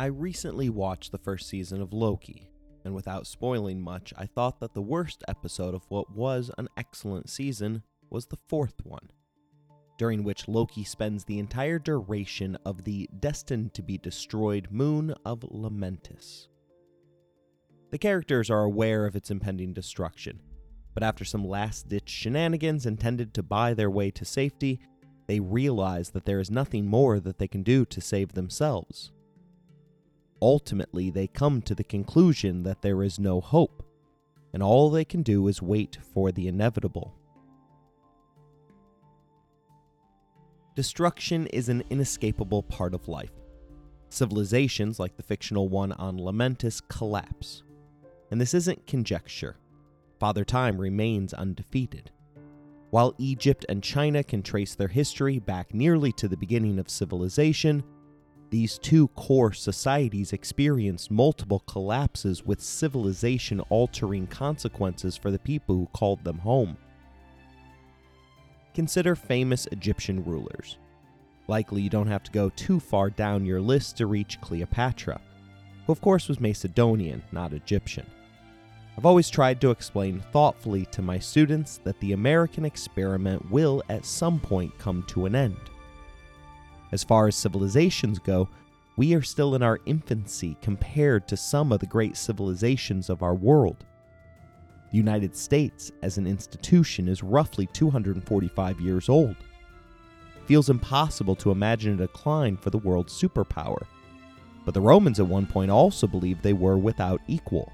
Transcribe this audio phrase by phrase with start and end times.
[0.00, 2.50] I recently watched the first season of Loki,
[2.86, 7.28] and without spoiling much, I thought that the worst episode of what was an excellent
[7.28, 9.10] season was the fourth one,
[9.98, 15.40] during which Loki spends the entire duration of the destined to be destroyed moon of
[15.40, 16.48] Lamentis.
[17.90, 20.40] The characters are aware of its impending destruction,
[20.94, 24.80] but after some last ditch shenanigans intended to buy their way to safety,
[25.26, 29.12] they realize that there is nothing more that they can do to save themselves.
[30.42, 33.82] Ultimately, they come to the conclusion that there is no hope,
[34.52, 37.14] and all they can do is wait for the inevitable.
[40.74, 43.32] Destruction is an inescapable part of life.
[44.08, 47.62] Civilizations, like the fictional one on Lamentis, collapse.
[48.30, 49.56] And this isn't conjecture.
[50.18, 52.10] Father Time remains undefeated.
[52.90, 57.84] While Egypt and China can trace their history back nearly to the beginning of civilization,
[58.50, 65.88] these two core societies experienced multiple collapses with civilization altering consequences for the people who
[65.92, 66.76] called them home.
[68.74, 70.78] Consider famous Egyptian rulers.
[71.48, 75.20] Likely, you don't have to go too far down your list to reach Cleopatra,
[75.86, 78.06] who, of course, was Macedonian, not Egyptian.
[78.96, 84.04] I've always tried to explain thoughtfully to my students that the American experiment will at
[84.04, 85.56] some point come to an end.
[86.92, 88.48] As far as civilizations go,
[88.96, 93.34] we are still in our infancy compared to some of the great civilizations of our
[93.34, 93.84] world.
[94.90, 99.36] The United States, as an institution, is roughly 245 years old.
[100.46, 103.86] Feels impossible to imagine a decline for the world's superpower.
[104.64, 107.72] But the Romans at one point also believed they were without equal.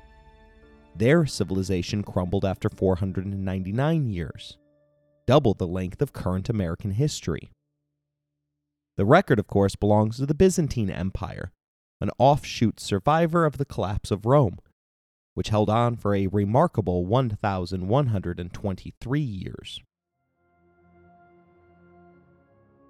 [0.94, 4.58] Their civilization crumbled after 499 years,
[5.26, 7.50] double the length of current American history.
[8.96, 11.52] The record, of course, belongs to the Byzantine Empire,
[12.00, 14.58] an offshoot survivor of the collapse of Rome,
[15.34, 19.82] which held on for a remarkable 1,123 years.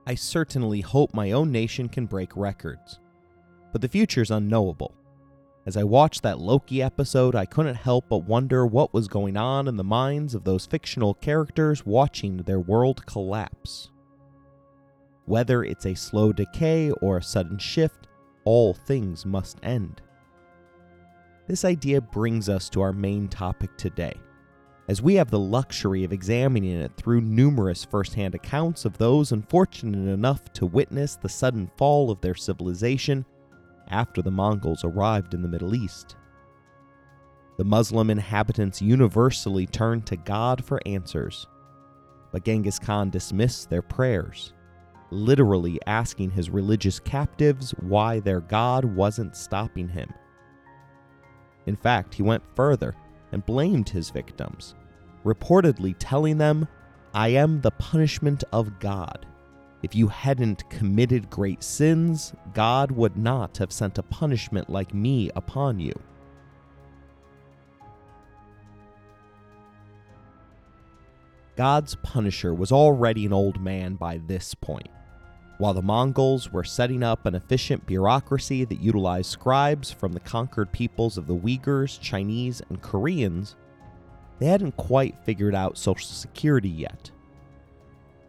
[0.06, 3.00] I certainly hope my own nation can break records,
[3.72, 4.94] but the future's unknowable.
[5.66, 9.66] As I watched that Loki episode, I couldn't help but wonder what was going on
[9.66, 13.90] in the minds of those fictional characters watching their world collapse.
[15.26, 18.06] Whether it's a slow decay or a sudden shift,
[18.44, 20.00] all things must end.
[21.48, 24.14] This idea brings us to our main topic today,
[24.88, 30.12] as we have the luxury of examining it through numerous first-hand accounts of those unfortunate
[30.12, 33.24] enough to witness the sudden fall of their civilization
[33.88, 36.14] after the Mongols arrived in the Middle East.
[37.58, 41.48] The Muslim inhabitants universally turned to God for answers,
[42.30, 44.52] but Genghis Khan dismissed their prayers
[45.10, 50.12] literally asking his religious captives why their God wasn't stopping him.
[51.66, 52.94] In fact, he went further
[53.32, 54.74] and blamed his victims,
[55.24, 56.66] reportedly telling them,
[57.14, 59.26] I am the punishment of God.
[59.82, 65.30] If you hadn't committed great sins, God would not have sent a punishment like me
[65.36, 65.92] upon you.
[71.56, 74.90] God's punisher was already an old man by this point.
[75.58, 80.70] While the Mongols were setting up an efficient bureaucracy that utilized scribes from the conquered
[80.70, 83.56] peoples of the Uyghurs, Chinese, and Koreans,
[84.38, 87.10] they hadn't quite figured out Social Security yet.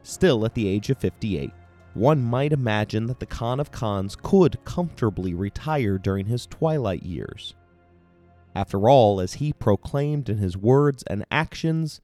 [0.04, 1.52] Still, at the age of 58,
[1.96, 7.56] one might imagine that the Khan of Khans could comfortably retire during his twilight years.
[8.56, 12.00] After all, as he proclaimed in his words and actions,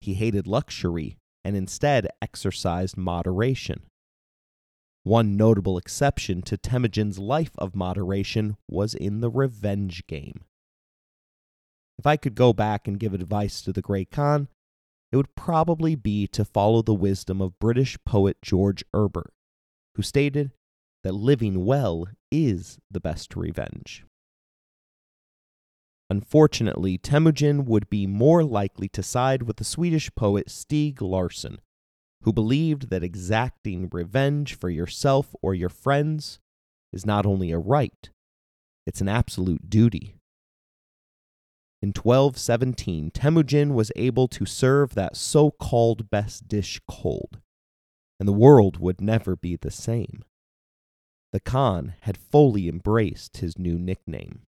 [0.00, 3.82] he hated luxury and instead exercised moderation.
[5.06, 10.40] One notable exception to Temujin's life of moderation was in the revenge game.
[11.96, 14.48] If I could go back and give advice to the Great Khan,
[15.12, 19.32] it would probably be to follow the wisdom of British poet George Herbert,
[19.94, 20.50] who stated
[21.04, 24.04] that living well is the best revenge.
[26.10, 31.60] Unfortunately, Temujin would be more likely to side with the Swedish poet Stieg Larsson,
[32.26, 36.40] who believed that exacting revenge for yourself or your friends
[36.92, 38.10] is not only a right,
[38.84, 40.16] it's an absolute duty.
[41.80, 47.38] In 1217, Temujin was able to serve that so called best dish cold,
[48.18, 50.24] and the world would never be the same.
[51.32, 54.45] The Khan had fully embraced his new nickname.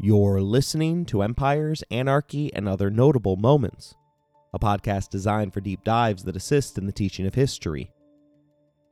[0.00, 3.96] You're listening to Empires, Anarchy, and Other Notable Moments,
[4.54, 7.90] a podcast designed for deep dives that assist in the teaching of history.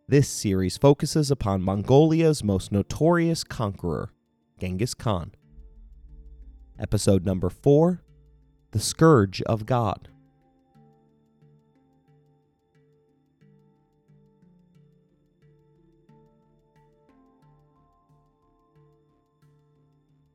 [0.09, 4.11] This series focuses upon Mongolia's most notorious conqueror,
[4.59, 5.31] Genghis Khan.
[6.77, 8.03] Episode number 4
[8.73, 10.09] The Scourge of God.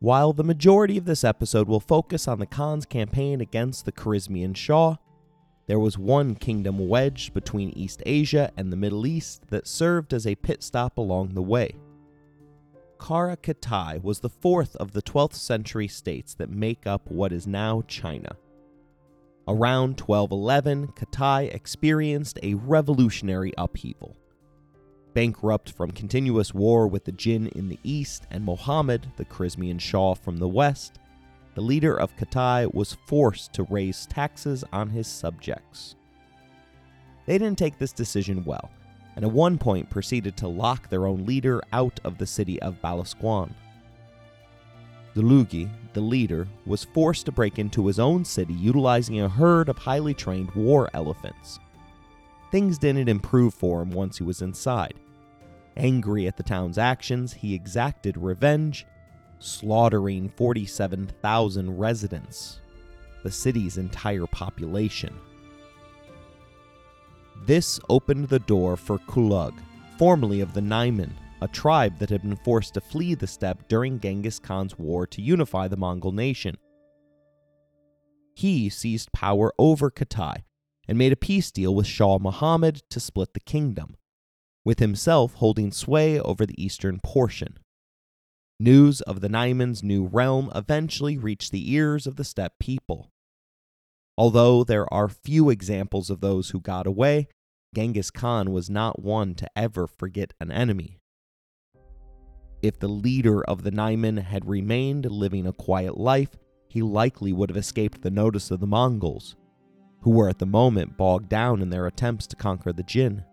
[0.02, 4.58] While the majority of this episode will focus on the Khan's campaign against the Khwarezmian
[4.58, 4.96] Shah,
[5.68, 10.26] there was one kingdom wedged between East Asia and the Middle East that served as
[10.26, 11.76] a pit stop along the way.
[13.00, 17.46] Kara Kitai was the fourth of the 12th century states that make up what is
[17.46, 18.36] now China.
[19.48, 24.18] Around 1211, Kitai experienced a revolutionary upheaval.
[25.14, 30.14] Bankrupt from continuous war with the Jin in the east and Muhammad, the Khwarezmian Shah,
[30.14, 31.00] from the west,
[31.54, 35.96] the leader of Kitai was forced to raise taxes on his subjects.
[37.26, 38.72] They didn't take this decision well,
[39.16, 42.82] and at one point proceeded to lock their own leader out of the city of
[42.82, 43.54] Balasagun.
[45.14, 49.78] Zulugi, the leader, was forced to break into his own city utilizing a herd of
[49.78, 51.60] highly trained war elephants.
[52.52, 54.96] Things didn't improve for him once he was inside.
[55.78, 58.86] Angry at the town's actions, he exacted revenge,
[59.40, 62.60] slaughtering 47,000 residents,
[63.24, 65.18] the city's entire population.
[67.46, 69.54] This opened the door for Kulug,
[69.98, 71.12] formerly of the Naiman,
[71.42, 75.22] a tribe that had been forced to flee the steppe during Genghis Khan's war to
[75.22, 76.58] unify the Mongol nation.
[78.36, 80.44] He seized power over Kitai
[80.92, 83.96] and made a peace deal with Shah Muhammad to split the kingdom,
[84.66, 87.58] with himself holding sway over the eastern portion.
[88.60, 93.10] News of the Naiman's new realm eventually reached the ears of the steppe people.
[94.18, 97.30] Although there are few examples of those who got away,
[97.74, 100.98] Genghis Khan was not one to ever forget an enemy.
[102.62, 106.36] If the leader of the Naiman had remained living a quiet life,
[106.68, 109.38] he likely would have escaped the notice of the Mongols,
[110.02, 113.24] who were at the moment bogged down in their attempts to conquer the Jin.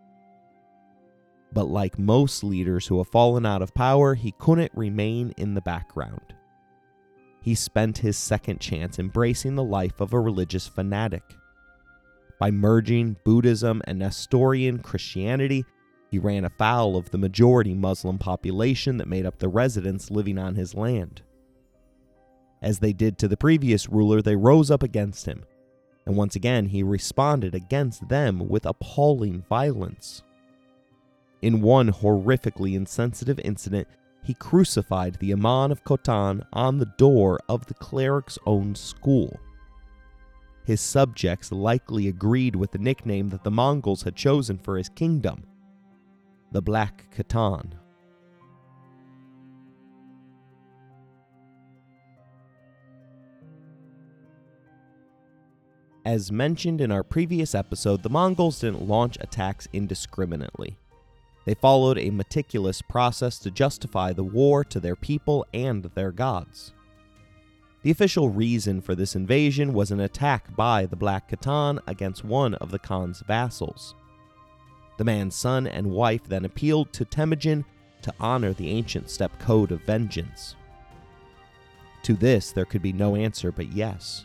[1.52, 5.62] But like most leaders who have fallen out of power, he couldn't remain in the
[5.62, 6.34] background.
[7.40, 11.22] He spent his second chance embracing the life of a religious fanatic.
[12.38, 15.64] By merging Buddhism and Nestorian Christianity,
[16.10, 20.54] he ran afoul of the majority Muslim population that made up the residents living on
[20.54, 21.22] his land.
[22.60, 25.44] As they did to the previous ruler, they rose up against him,
[26.08, 30.22] and once again he responded against them with appalling violence.
[31.42, 33.86] In one horrifically insensitive incident,
[34.24, 39.38] he crucified the Imam of Khotan on the door of the cleric's own school.
[40.64, 45.44] His subjects likely agreed with the nickname that the Mongols had chosen for his kingdom
[46.52, 47.72] the Black Khitan.
[56.08, 60.78] As mentioned in our previous episode, the Mongols didn't launch attacks indiscriminately.
[61.44, 66.72] They followed a meticulous process to justify the war to their people and their gods.
[67.82, 72.54] The official reason for this invasion was an attack by the Black Khitan against one
[72.54, 73.94] of the Khan's vassals.
[74.96, 77.66] The man's son and wife then appealed to Temujin
[78.00, 80.56] to honor the ancient steppe code of vengeance.
[82.04, 84.24] To this, there could be no answer but yes.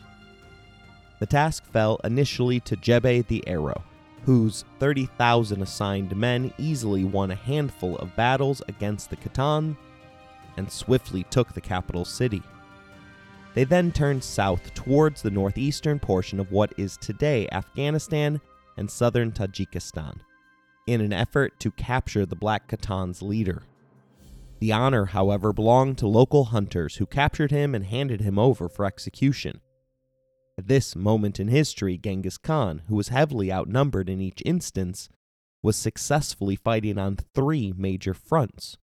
[1.18, 3.84] The task fell initially to Jebe the Arrow,
[4.24, 9.76] whose 30,000 assigned men easily won a handful of battles against the Khitan
[10.56, 12.42] and swiftly took the capital city.
[13.54, 18.40] They then turned south towards the northeastern portion of what is today Afghanistan
[18.76, 20.18] and southern Tajikistan
[20.86, 23.62] in an effort to capture the Black Khitan's leader.
[24.58, 28.84] The honor, however, belonged to local hunters who captured him and handed him over for
[28.84, 29.60] execution.
[30.56, 35.08] At this moment in history, Genghis Khan, who was heavily outnumbered in each instance,
[35.62, 38.76] was successfully fighting on three major fronts,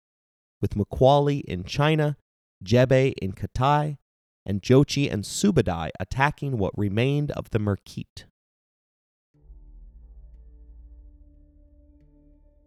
[0.62, 2.18] with Muqali in China,
[2.64, 3.98] Jebe in Kitai,
[4.46, 8.26] and Jochi and Subadai attacking what remained of the Merkit.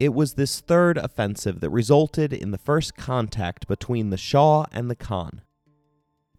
[0.01, 4.91] It was this third offensive that resulted in the first contact between the Shah and
[4.91, 5.43] the Khan.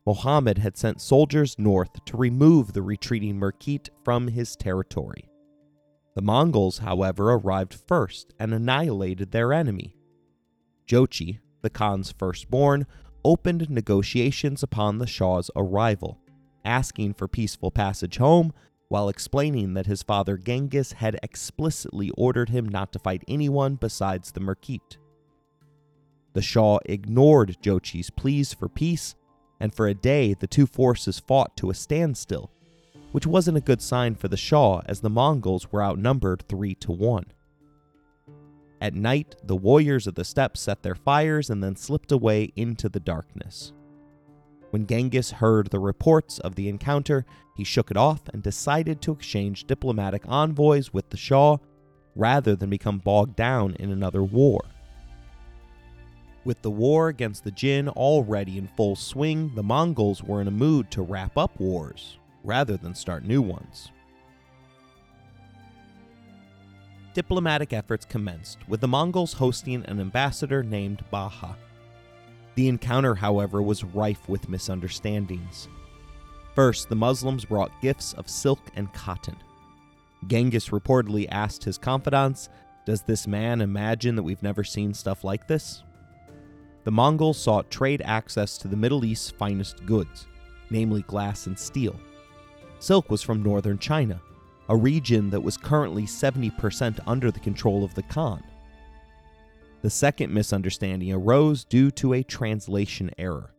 [0.06, 5.30] Muhammad had sent soldiers north to remove the retreating Merkit from his territory.
[6.16, 9.96] The Mongols, however, arrived first and annihilated their enemy.
[10.88, 12.86] Jochi, the Khan's firstborn,
[13.24, 16.20] opened negotiations upon the Shah's arrival,
[16.64, 18.54] asking for peaceful passage home
[18.88, 24.32] while explaining that his father Genghis had explicitly ordered him not to fight anyone besides
[24.32, 24.98] the Merkit.
[26.34, 29.16] The Shah ignored Jochi's pleas for peace,
[29.60, 32.52] and for a day the two forces fought to a standstill,
[33.12, 36.92] which wasn't a good sign for the Shah as the Mongols were outnumbered 3 to
[36.92, 37.26] 1.
[38.82, 42.90] At night, the warriors of the steppes set their fires and then slipped away into
[42.90, 43.72] the darkness.
[44.72, 49.14] When Genghis heard the reports of the encounter, he shook it off and decided to
[49.14, 51.58] exchange diplomatic envoys with the Shah
[52.16, 54.62] rather than become bogged down in another war.
[56.46, 60.52] With the war against the Jin already in full swing, the Mongols were in a
[60.52, 63.90] mood to wrap up wars rather than start new ones.
[67.16, 71.58] Diplomatic efforts commenced, with the Mongols hosting an ambassador named Baha.
[72.54, 75.68] The encounter, however, was rife with misunderstandings.
[76.54, 79.38] First, the Muslims brought gifts of silk and cotton.
[80.28, 82.50] Genghis reportedly asked his confidants,
[82.86, 85.82] Does this man imagine that we've never seen stuff like this?
[86.86, 90.28] The Mongols sought trade access to the Middle East's finest goods,
[90.70, 92.00] namely glass and steel.
[92.80, 94.22] Silk was from northern China,
[94.70, 98.44] a region that was currently 70% under the control of the Khan.
[99.82, 103.56] The second misunderstanding arose due to a translation error.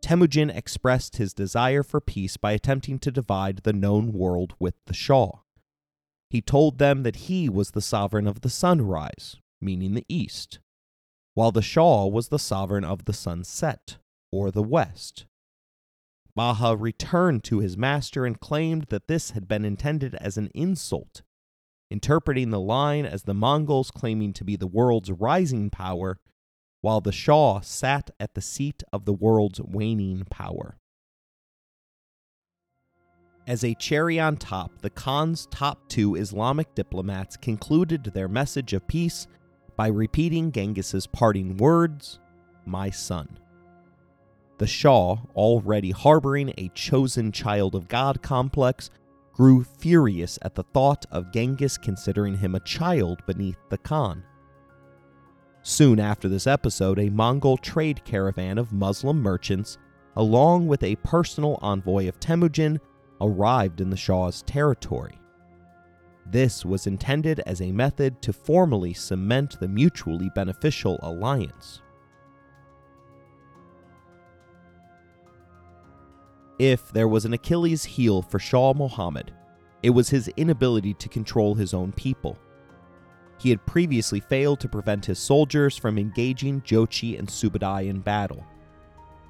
[0.00, 4.94] Temujin expressed his desire for peace by attempting to divide the known world with the
[4.94, 5.30] Shah.
[6.28, 10.58] He told them that he was the sovereign of the sunrise, meaning the east,
[11.34, 13.98] while the Shah was the sovereign of the sunset,
[14.30, 15.26] or the west.
[16.34, 21.22] Baha returned to his master and claimed that this had been intended as an insult,
[21.90, 26.18] interpreting the line as the Mongols claiming to be the world's rising power,
[26.80, 30.78] while the Shah sat at the seat of the world's waning power.
[33.46, 38.86] As a cherry on top, the Khan's top two Islamic diplomats concluded their message of
[38.86, 39.26] peace
[39.76, 42.18] by repeating Genghis's parting words,
[42.66, 43.38] My son.
[44.58, 48.90] The Shah, already harboring a chosen child of God complex,
[49.32, 54.22] grew furious at the thought of Genghis considering him a child beneath the Khan.
[55.62, 59.78] Soon after this episode, a Mongol trade caravan of Muslim merchants,
[60.16, 62.80] along with a personal envoy of Temujin,
[63.20, 65.18] arrived in the Shah's territory.
[66.26, 71.82] This was intended as a method to formally cement the mutually beneficial alliance.
[76.58, 79.32] If there was an Achilles heel for Shah Muhammad,
[79.82, 82.38] it was his inability to control his own people.
[83.38, 88.46] He had previously failed to prevent his soldiers from engaging Jochi and Subadai in battle.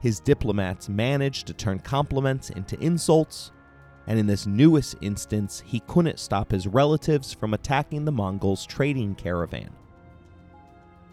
[0.01, 3.53] His diplomats managed to turn compliments into insults,
[4.07, 9.15] and in this newest instance, he couldn't stop his relatives from attacking the Mongols' trading
[9.15, 9.71] caravan.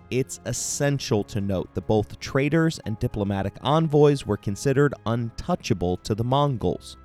[0.10, 6.24] It's essential to note that both traders and diplomatic envoys were considered untouchable to the
[6.24, 6.98] Mongols,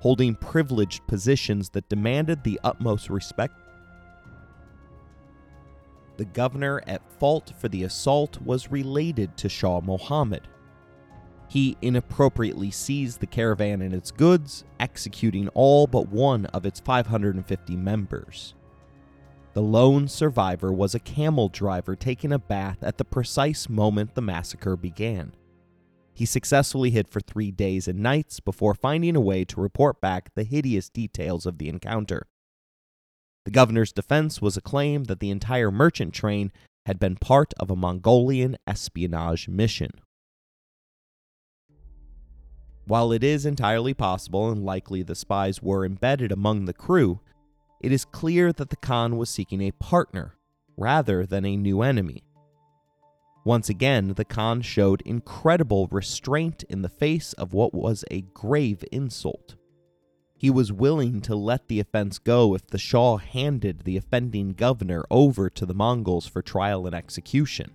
[0.00, 3.54] holding privileged positions that demanded the utmost respect.
[6.18, 10.46] The governor at fault for the assault was related to Shah Muhammad,
[11.48, 17.76] he inappropriately seized the caravan and its goods, executing all but one of its 550
[17.76, 18.54] members.
[19.52, 24.20] The lone survivor was a camel driver taking a bath at the precise moment the
[24.22, 25.32] massacre began.
[26.12, 30.34] He successfully hid for three days and nights before finding a way to report back
[30.34, 32.26] the hideous details of the encounter.
[33.44, 36.52] The governor's defense was a claim that the entire merchant train
[36.86, 39.90] had been part of a Mongolian espionage mission.
[42.86, 47.20] While it is entirely possible and likely the spies were embedded among the crew,
[47.80, 50.34] it is clear that the Khan was seeking a partner
[50.76, 52.22] rather than a new enemy.
[53.44, 58.84] Once again, the Khan showed incredible restraint in the face of what was a grave
[58.92, 59.56] insult.
[60.36, 65.04] He was willing to let the offense go if the Shah handed the offending governor
[65.10, 67.72] over to the Mongols for trial and execution.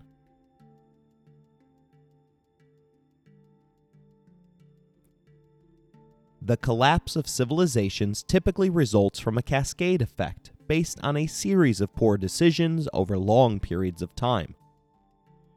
[6.43, 11.95] The collapse of civilizations typically results from a cascade effect based on a series of
[11.95, 14.55] poor decisions over long periods of time.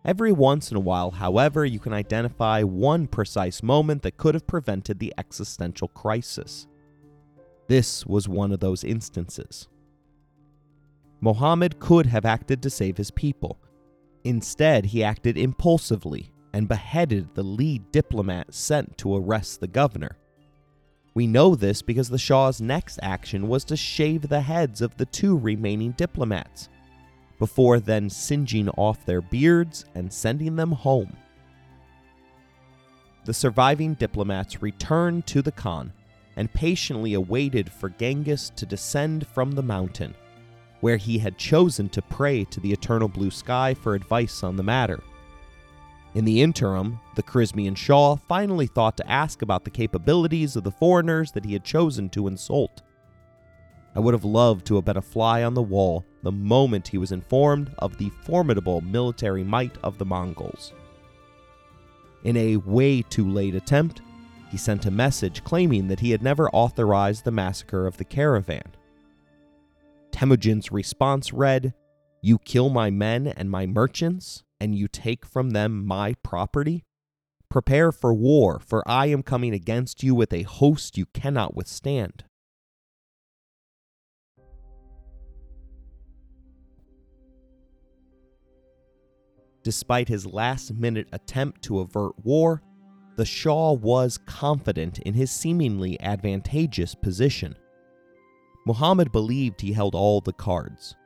[0.05, 4.47] Every once in a while, however, you can identify one precise moment that could have
[4.47, 6.67] prevented the existential crisis.
[7.69, 9.69] This was one of those instances.
[11.23, 13.59] Mohammed could have acted to save his people.
[14.25, 20.19] Instead, he acted impulsively and beheaded the lead diplomat sent to arrest the governor.
[21.14, 25.06] We know this because the Shah's next action was to shave the heads of the
[25.06, 26.68] two remaining diplomats,
[27.38, 31.16] before then singeing off their beards and sending them home.
[33.25, 35.92] The surviving diplomats returned to the Khan
[36.37, 40.14] and patiently awaited for Genghis to descend from the mountain,
[40.80, 44.62] where he had chosen to pray to the eternal blue sky for advice on the
[44.62, 45.00] matter.
[46.14, 50.71] In the interim, the Khwarezmian Shah finally thought to ask about the capabilities of the
[50.71, 52.83] foreigners that he had chosen to insult.
[53.97, 56.99] I would have loved to have been a fly on the wall the moment he
[56.99, 60.73] was informed of the formidable military might of the Mongols.
[62.23, 64.00] In a way too late attempt,
[64.50, 68.62] he sent a message claiming that he had never authorized the massacre of the caravan.
[70.12, 71.75] Temujin's response read,
[72.23, 76.85] You kill my men and my merchants, and you take from them my property?
[77.49, 82.25] Prepare for war, for I am coming against you with a host you cannot withstand.
[89.63, 92.63] Despite his last minute attempt to avert war,
[93.17, 97.57] the Shah was confident in his seemingly advantageous position.
[98.67, 100.97] Muhammad believed he held all the cards,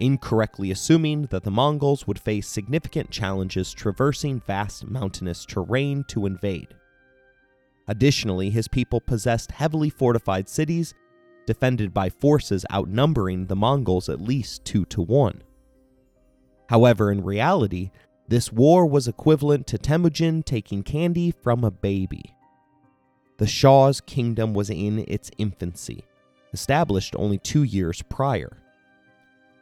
[0.00, 6.74] incorrectly assuming that the Mongols would face significant challenges traversing vast mountainous terrain to invade.
[7.86, 10.94] Additionally, his people possessed heavily fortified cities
[11.46, 15.42] defended by forces outnumbering the Mongols at least 2 to 1.
[16.68, 17.90] However, in reality,
[18.28, 22.36] this war was equivalent to Temujin taking candy from a baby.
[23.38, 26.04] The Shah's kingdom was in its infancy,
[26.52, 28.56] established only two years prior.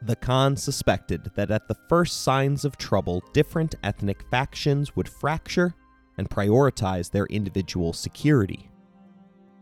[0.01, 5.75] The Khan suspected that at the first signs of trouble, different ethnic factions would fracture
[6.17, 8.69] and prioritize their individual security.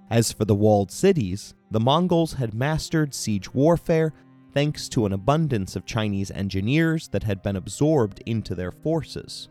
[0.09, 4.13] As for the walled cities, the Mongols had mastered siege warfare
[4.53, 9.49] thanks to an abundance of Chinese engineers that had been absorbed into their forces.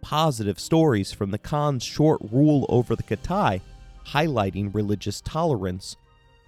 [0.00, 3.60] Positive stories from the Khan's short rule over the Khitai,
[4.06, 5.96] highlighting religious tolerance,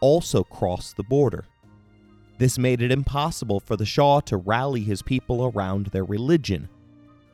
[0.01, 1.45] also crossed the border.
[2.41, 6.71] This made it impossible for the Shah to rally his people around their religion,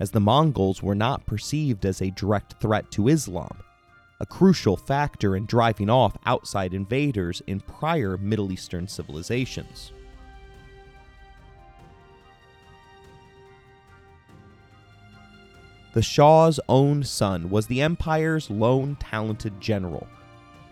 [0.00, 3.56] as the Mongols were not perceived as a direct threat to Islam,
[4.18, 9.92] a crucial factor in driving off outside invaders in prior Middle Eastern civilizations.
[15.94, 20.08] The Shah's own son was the empire's lone talented general.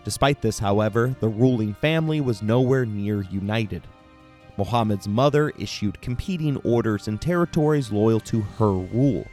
[0.03, 3.87] Despite this, however, the ruling family was nowhere near united.
[4.57, 9.27] Muhammad's mother issued competing orders in territories loyal to her rule,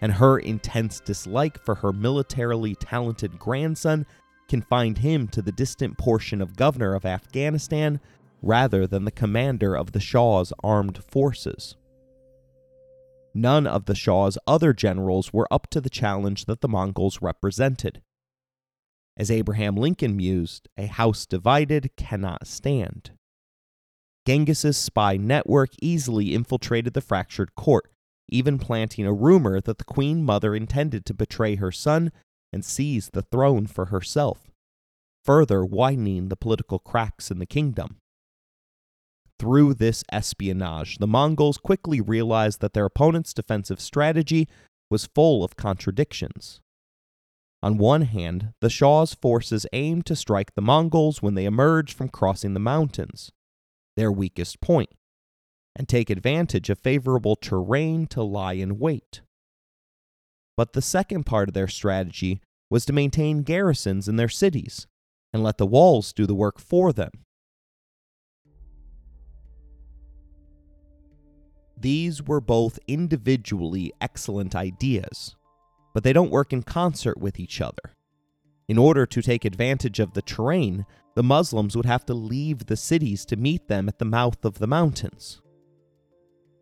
[0.00, 4.04] and her intense dislike for her militarily talented grandson
[4.48, 8.00] confined him to the distant portion of governor of Afghanistan
[8.42, 11.76] rather than the commander of the Shah's armed forces.
[13.34, 18.02] None of the Shah's other generals were up to the challenge that the Mongols represented.
[19.16, 23.12] As Abraham Lincoln mused, a house divided cannot stand.
[24.26, 27.90] Genghis's spy network easily infiltrated the fractured court,
[28.28, 32.12] even planting a rumor that the queen mother intended to betray her son
[32.52, 34.50] and seize the throne for herself,
[35.24, 37.96] further widening the political cracks in the kingdom.
[39.38, 44.48] Through this espionage, the Mongols quickly realized that their opponent's defensive strategy
[44.88, 46.60] was full of contradictions.
[47.60, 52.08] On one hand, the Shah's forces aimed to strike the Mongols when they emerged from
[52.08, 53.32] crossing the mountains,
[53.96, 54.90] their weakest point,
[55.76, 59.22] and take advantage of favorable terrain to lie in wait.
[60.56, 64.86] But the second part of their strategy was to maintain garrisons in their cities
[65.32, 67.10] and let the walls do the work for them.
[71.78, 75.34] These were both individually excellent ideas,
[75.92, 77.96] but they don't work in concert with each other.
[78.68, 82.76] In order to take advantage of the terrain, the Muslims would have to leave the
[82.76, 85.40] cities to meet them at the mouth of the mountains.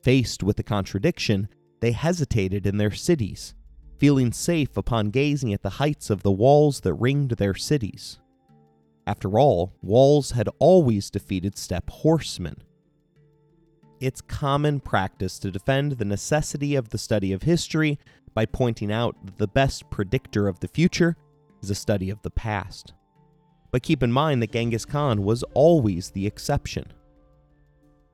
[0.03, 1.49] Faced with the contradiction,
[1.81, 3.55] they hesitated in their cities,
[3.99, 8.19] feeling safe upon gazing at the heights of the walls that ringed their cities.
[9.07, 12.57] After all, walls had always defeated steppe horsemen,
[14.01, 17.99] it's common practice to defend the necessity of the study of history
[18.33, 21.17] by pointing out that the best predictor of the future
[21.63, 22.95] is a study of the past.
[23.71, 26.87] But keep in mind that Genghis Khan was always the exception.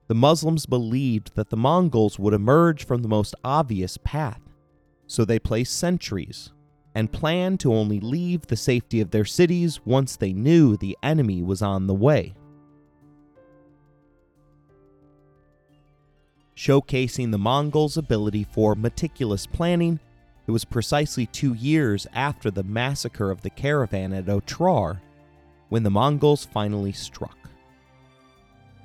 [0.08, 4.40] The Muslims believed that the Mongols would emerge from the most obvious path,
[5.06, 6.52] so they placed sentries
[6.94, 11.42] and planned to only leave the safety of their cities once they knew the enemy
[11.42, 12.34] was on the way.
[16.56, 20.00] Showcasing the Mongols' ability for meticulous planning,
[20.46, 25.00] it was precisely two years after the massacre of the caravan at Otrar
[25.68, 27.36] when the Mongols finally struck.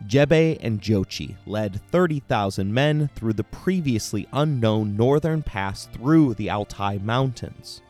[0.07, 6.97] Jebe and Jochi led 30,000 men through the previously unknown northern pass through the Altai
[6.97, 7.81] Mountains.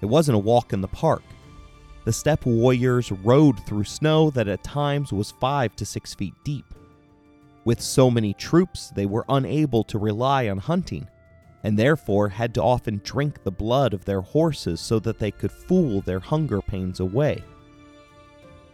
[0.00, 1.24] It wasn't a walk in the park.
[2.04, 6.66] The steppe warriors rode through snow that at times was 5 to 6 feet deep.
[7.64, 11.08] With so many troops, they were unable to rely on hunting,
[11.64, 15.50] and therefore had to often drink the blood of their horses so that they could
[15.50, 17.42] fool their hunger pains away.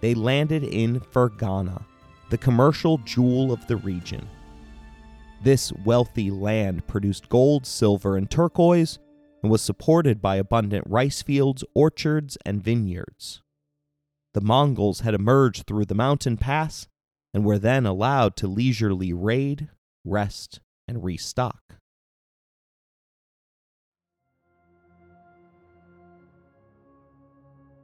[0.03, 1.85] They landed in Fergana,
[2.29, 4.29] the commercial jewel of the region.
[5.43, 8.99] This wealthy land produced gold, silver, and turquoise,
[9.43, 13.43] and was supported by abundant rice fields, orchards, and vineyards.
[14.35, 16.89] The Mongols had emerged through the mountain pass
[17.33, 19.69] and were then allowed to leisurely raid,
[20.05, 21.77] rest, and restock.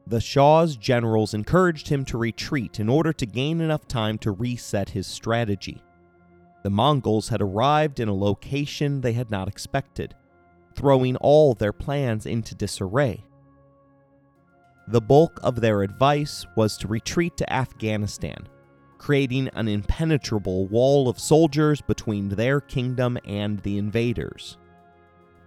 [0.09, 4.89] The Shah's generals encouraged him to retreat in order to gain enough time to reset
[4.89, 5.83] his strategy.
[6.63, 10.15] The Mongols had arrived in a location they had not expected,
[10.75, 13.23] throwing all their plans into disarray.
[14.87, 18.49] The bulk of their advice was to retreat to Afghanistan,
[18.97, 24.57] creating an impenetrable wall of soldiers between their kingdom and the invaders.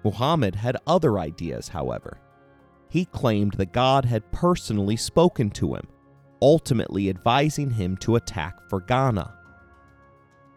[0.04, 2.20] Muhammad had other ideas, however
[2.92, 5.88] he claimed that God had personally spoken to him,
[6.42, 9.32] ultimately advising him to attack Fergana.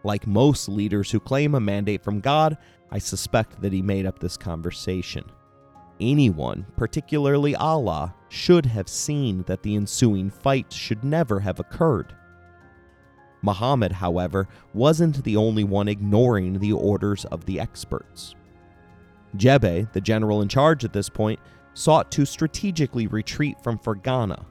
[0.03, 2.57] Like most leaders who claim a mandate from God,
[2.91, 5.23] I suspect that he made up this conversation.
[6.01, 12.13] Anyone, particularly Allah, should have seen that the ensuing fight should never have occurred.
[13.41, 18.35] Muhammad, however, wasn't the only one ignoring the orders of the experts.
[19.37, 21.39] Jebe, the general in charge at this point,
[21.75, 24.45] sought to strategically retreat from Fergana.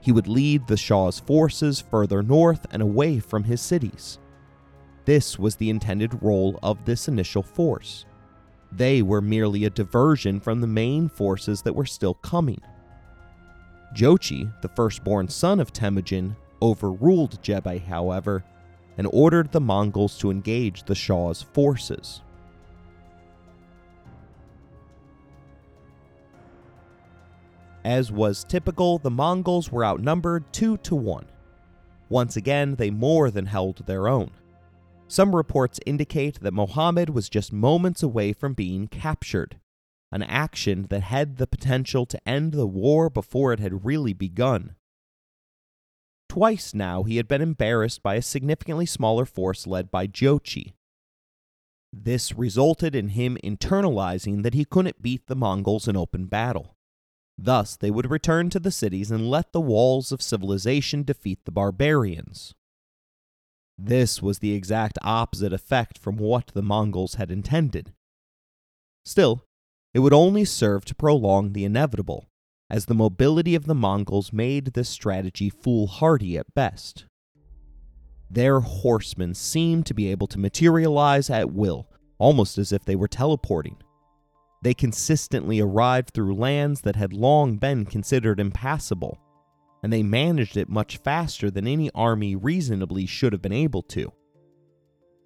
[0.00, 4.18] He would lead the Shah's forces further north and away from his cities.
[5.04, 8.06] This was the intended role of this initial force.
[8.70, 12.60] They were merely a diversion from the main forces that were still coming.
[13.94, 18.44] Jochi, the firstborn son of Temujin, overruled Jebe, however,
[18.96, 22.22] and ordered the Mongols to engage the Shah's forces.
[27.84, 31.26] As was typical, the Mongols were outnumbered 2 to 1.
[32.08, 34.30] Once again, they more than held their own.
[35.08, 39.58] Some reports indicate that Mohammed was just moments away from being captured,
[40.10, 44.76] an action that had the potential to end the war before it had really begun.
[46.28, 50.72] Twice now he had been embarrassed by a significantly smaller force led by Jochi.
[51.92, 56.74] This resulted in him internalizing that he couldn't beat the Mongols in open battle.
[57.44, 61.50] Thus, they would return to the cities and let the walls of civilization defeat the
[61.50, 62.54] barbarians.
[63.76, 67.92] This was the exact opposite effect from what the Mongols had intended.
[69.04, 69.44] Still,
[69.92, 72.28] it would only serve to prolong the inevitable,
[72.70, 77.06] as the mobility of the Mongols made this strategy foolhardy at best.
[78.30, 83.08] Their horsemen seemed to be able to materialize at will, almost as if they were
[83.08, 83.78] teleporting.
[84.62, 89.18] They consistently arrived through lands that had long been considered impassable,
[89.82, 94.12] and they managed it much faster than any army reasonably should have been able to.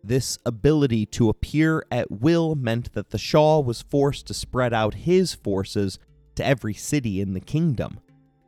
[0.03, 4.95] This ability to appear at will meant that the Shah was forced to spread out
[4.95, 5.99] his forces
[6.37, 8.01] to every city in the kingdom,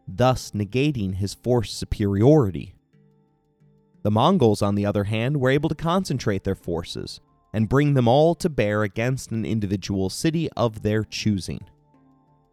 [0.07, 2.75] thus negating his force superiority.
[4.05, 7.21] The Mongols, on the other hand, were able to concentrate their forces,
[7.53, 11.61] and bring them all to bear against an individual city of their choosing.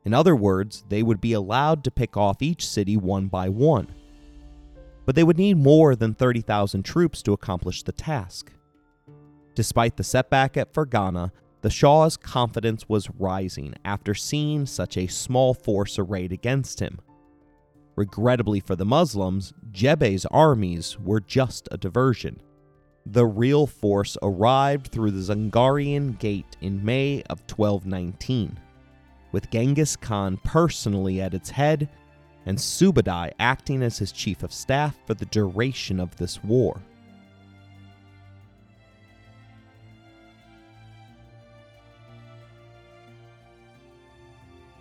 [0.06, 3.88] In other words, they would be allowed to pick off each city one by one.
[5.06, 8.52] But they would need more than 30,000 troops to accomplish the task.
[9.56, 11.32] Despite the setback at Fergana,
[11.62, 17.00] the Shah's confidence was rising after seeing such a small force arrayed against him.
[17.96, 22.42] Regrettably for the Muslims, Jebe's armies were just a diversion
[23.06, 28.60] the real force arrived through the Zungarian Gate in May of 1219,
[29.32, 31.90] with Genghis Khan personally at its head
[32.46, 36.82] and Subadai acting as his chief of staff for the duration of this war.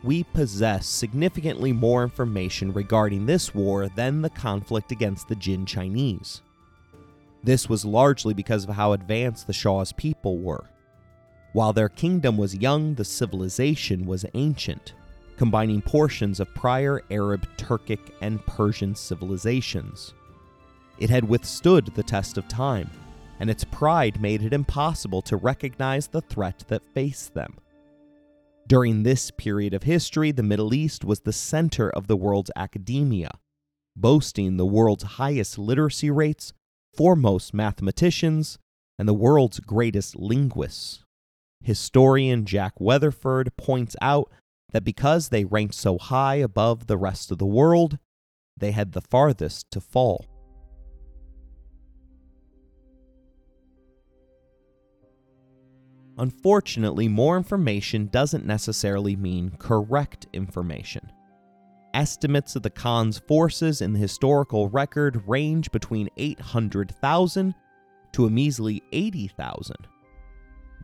[0.04, 6.42] we possess significantly more information regarding this war than the conflict against the Jin Chinese.
[7.44, 10.64] This was largely because of how advanced the Shah's people were.
[11.52, 14.94] While their kingdom was young, the civilization was ancient,
[15.36, 20.14] combining portions of prior Arab, Turkic, and Persian civilizations.
[20.98, 22.90] It had withstood the test of time,
[23.38, 27.58] and its pride made it impossible to recognize the threat that faced them.
[28.66, 33.32] During this period of history, the Middle East was the center of the world's academia,
[33.94, 36.54] boasting the world's highest literacy rates,
[36.96, 38.58] foremost mathematicians,
[38.98, 41.04] and the world's greatest linguists.
[41.62, 44.30] Historian Jack Weatherford points out
[44.72, 47.98] that because they ranked so high above the rest of the world,
[48.56, 50.26] they had the farthest to fall.
[56.16, 61.10] Unfortunately, more information doesn't necessarily mean correct information.
[61.94, 67.54] Estimates of the Khan's forces in the historical record range between 800,000
[68.12, 69.76] to a measly 80,000.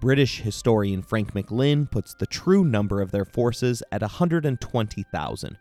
[0.01, 5.59] British historian Frank McLynn puts the true number of their forces at 120,000,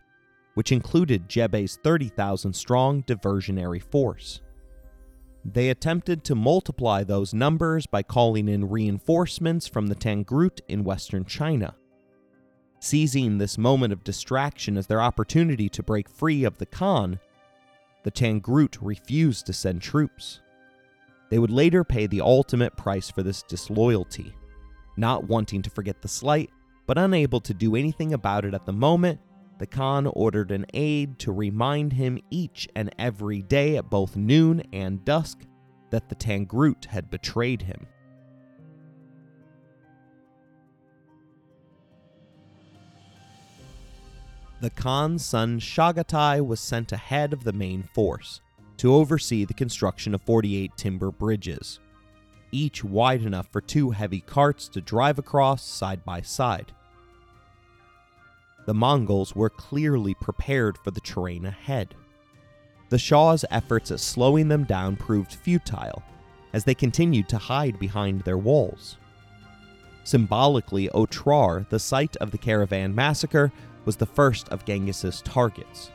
[0.54, 4.40] which included Jebe's 30,000 strong diversionary force.
[5.44, 11.24] They attempted to multiply those numbers by calling in reinforcements from the Tangrut in western
[11.24, 11.74] China.
[12.82, 17.20] Seizing this moment of distraction as their opportunity to break free of the Khan,
[18.04, 20.40] the Tangrut refused to send troops.
[21.28, 24.34] They would later pay the ultimate price for this disloyalty.
[24.96, 26.50] Not wanting to forget the slight,
[26.86, 29.20] but unable to do anything about it at the moment,
[29.58, 34.62] the Khan ordered an aide to remind him each and every day at both noon
[34.72, 35.40] and dusk
[35.90, 37.86] that the Tangrut had betrayed him.
[44.60, 48.40] The Khan's son Chagatai was sent ahead of the main force
[48.76, 51.80] to oversee the construction of 48 timber bridges,
[52.52, 56.72] each wide enough for two heavy carts to drive across side by side
[58.70, 61.94] the Mongols were clearly prepared for the terrain ahead.
[62.88, 66.04] The Shah's efforts at slowing them down proved futile,
[66.52, 68.96] as they continued to hide behind their walls.
[70.04, 73.52] Symbolically, Otrar, the site of the caravan massacre,
[73.84, 75.90] was the first of Genghis's targets.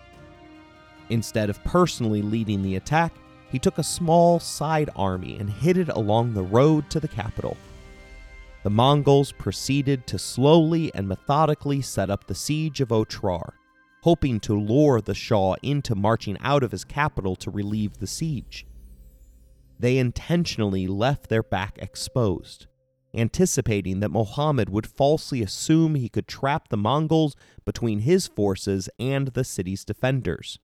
[1.10, 3.14] Instead of personally leading the attack,
[3.52, 7.58] he took a small side army and hid it along the road to the capital
[8.66, 13.52] the Mongols proceeded to slowly and methodically set up the siege of Otrar,
[14.02, 18.66] hoping to lure the Shah into marching out of his capital to relieve the siege.
[19.78, 22.66] They intentionally left their back exposed,
[23.16, 29.30] anticipating that Muhammad would falsely assume he could trap the Mongols between his forces and
[29.30, 30.60] the city's defenders.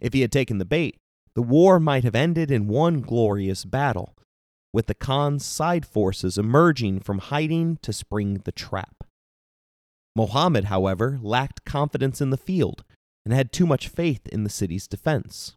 [0.00, 0.96] If he had taken the bait,
[1.34, 4.14] the war might have ended in one glorious battle,
[4.72, 9.04] with the Khan's side forces emerging from hiding to spring the trap.
[10.14, 12.84] Mohammed, however, lacked confidence in the field
[13.24, 15.56] and had too much faith in the city's defense.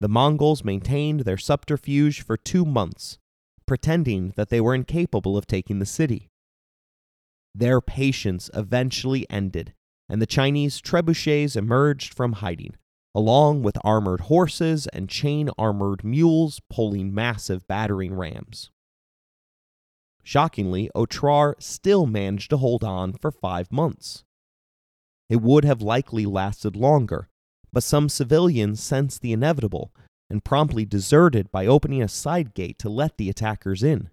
[0.00, 3.18] The Mongols maintained their subterfuge for two months,
[3.66, 6.30] pretending that they were incapable of taking the city.
[7.54, 9.74] Their patience eventually ended,
[10.08, 12.74] and the Chinese trebuchets emerged from hiding,
[13.14, 18.70] along with armored horses and chain armored mules pulling massive battering rams.
[20.22, 24.24] Shockingly, Otrar still managed to hold on for five months.
[25.28, 27.28] It would have likely lasted longer,
[27.72, 29.92] but some civilians sensed the inevitable
[30.30, 34.10] and promptly deserted by opening a side gate to let the attackers in.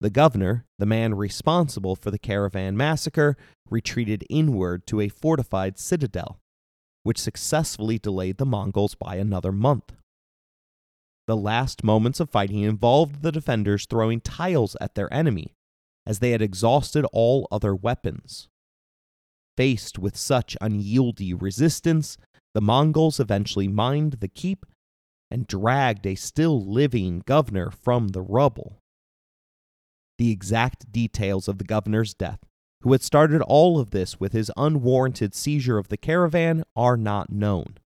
[0.00, 3.36] The governor, the man responsible for the caravan massacre,
[3.70, 6.40] retreated inward to a fortified citadel
[7.02, 9.92] which successfully delayed the Mongols by another month.
[11.26, 15.54] The last moments of fighting involved the defenders throwing tiles at their enemy,
[16.06, 18.48] as they had exhausted all other weapons.
[19.56, 22.16] Faced with such unyielding resistance,
[22.54, 24.66] the Mongols eventually mined the keep
[25.30, 28.78] and dragged a still living governor from the rubble.
[30.18, 32.40] The exact details of the governor's death
[32.82, 37.30] who had started all of this with his unwarranted seizure of the caravan, are not
[37.30, 37.78] known.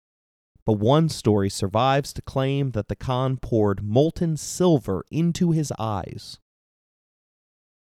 [0.64, 6.38] But one story survives to claim that the Khan poured molten silver into his eyes.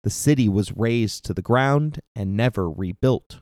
[0.02, 3.40] The city was razed to the ground and never rebuilt.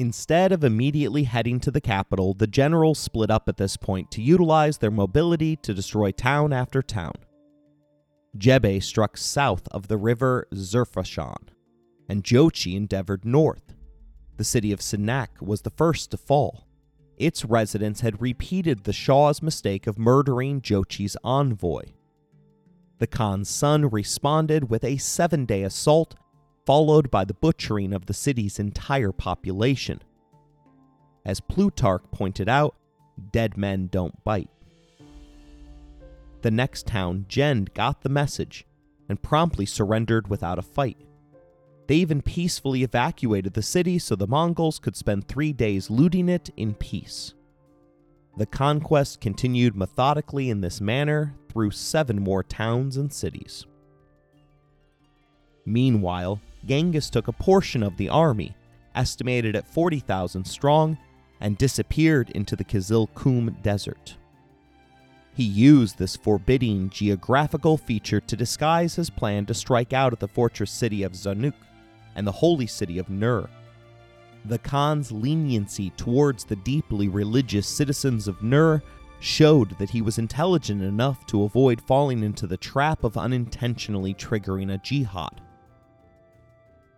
[0.00, 4.22] Instead of immediately heading to the capital, the generals split up at this point to
[4.22, 7.12] utilize their mobility to destroy town after town.
[8.38, 11.50] Jebe struck south of the river Zarafshan,
[12.08, 13.74] and Jochi endeavored north.
[14.38, 16.66] The city of Sinak was the first to fall.
[17.18, 21.82] Its residents had repeated the Shah's mistake of murdering Jochi's envoy.
[23.00, 26.14] The Khan's son responded with a seven day assault,
[26.66, 30.00] followed by the butchering of the city's entire population.
[31.24, 32.74] As Plutarch pointed out,
[33.32, 34.50] dead men don't bite.
[36.42, 38.66] The next town, Jend, got the message
[39.08, 40.96] and promptly surrendered without a fight.
[41.86, 46.50] They even peacefully evacuated the city so the Mongols could spend three days looting it
[46.56, 47.34] in peace.
[48.36, 53.66] The conquest continued methodically in this manner through seven more towns and cities.
[55.66, 58.54] Meanwhile, Genghis took a portion of the army,
[58.94, 60.98] estimated at 40,000 strong,
[61.40, 64.16] and disappeared into the Kizil Kum Desert.
[65.34, 70.28] He used this forbidding geographical feature to disguise his plan to strike out at the
[70.28, 71.54] fortress city of Zanuk
[72.14, 73.48] and the holy city of Nur.
[74.44, 78.82] The Khan's leniency towards the deeply religious citizens of Nur
[79.20, 84.74] showed that he was intelligent enough to avoid falling into the trap of unintentionally triggering
[84.74, 85.40] a jihad.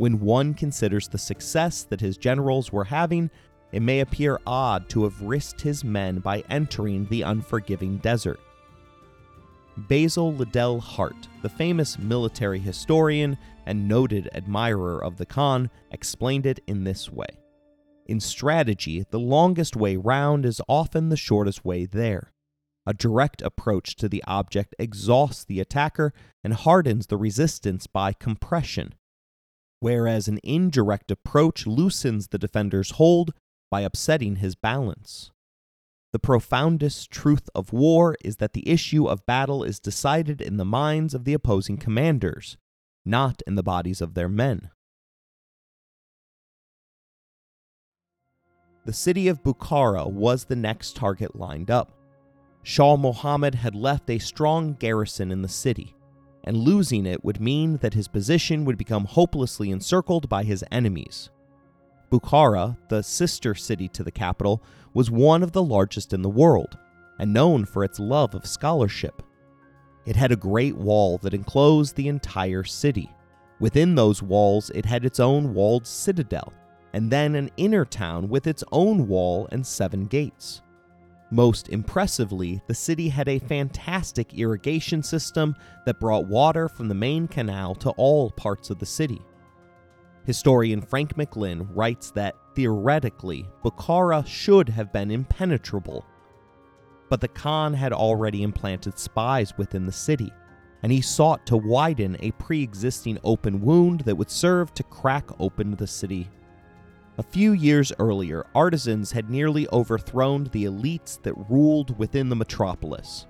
[0.02, 3.30] When one considers the success that his generals were having,
[3.70, 8.40] it may appear odd to have risked his men by entering the unforgiving desert.
[9.76, 16.58] Basil Liddell Hart, the famous military historian and noted admirer of the Khan, explained it
[16.66, 17.38] in this way.
[18.06, 22.32] In strategy, the longest way round is often the shortest way there.
[22.84, 26.12] A direct approach to the object exhausts the attacker
[26.42, 28.94] and hardens the resistance by compression,
[29.82, 33.34] whereas an indirect approach loosens the defender's hold
[33.68, 35.32] by upsetting his balance.
[36.12, 40.64] The profoundest truth of war is that the issue of battle is decided in the
[40.64, 42.56] minds of the opposing commanders,
[43.04, 44.70] not in the bodies of their men.
[48.84, 51.90] The city of Bukhara was the next target lined up.
[52.62, 55.96] Shah Muhammad had left a strong garrison in the city,
[56.44, 61.30] and losing it would mean that his position would become hopelessly encircled by his enemies.
[62.10, 66.76] Bukhara, the sister city to the capital, was one of the largest in the world
[67.18, 69.22] and known for its love of scholarship.
[70.04, 73.10] It had a great wall that enclosed the entire city.
[73.60, 76.52] Within those walls, it had its own walled citadel,
[76.92, 80.62] and then an inner town with its own wall and seven gates.
[81.32, 87.26] Most impressively, the city had a fantastic irrigation system that brought water from the main
[87.26, 89.22] canal to all parts of the city.
[90.26, 96.04] Historian Frank McLynn writes that theoretically, Bukhara should have been impenetrable.
[97.08, 100.30] But the Khan had already implanted spies within the city,
[100.82, 105.30] and he sought to widen a pre existing open wound that would serve to crack
[105.40, 106.28] open the city.
[107.18, 113.26] A few years earlier, artisans had nearly overthrown the elites that ruled within the metropolis.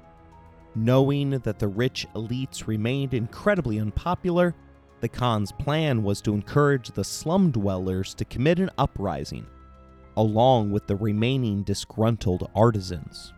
[0.76, 4.54] Knowing that the rich elites remained incredibly unpopular,
[5.00, 9.46] the Khan's plan was to encourage the slum dwellers to commit an uprising,
[10.16, 13.32] along with the remaining disgruntled artisans.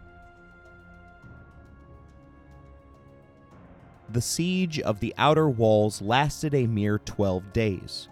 [4.10, 8.08] The siege of the outer walls lasted a mere 12 days.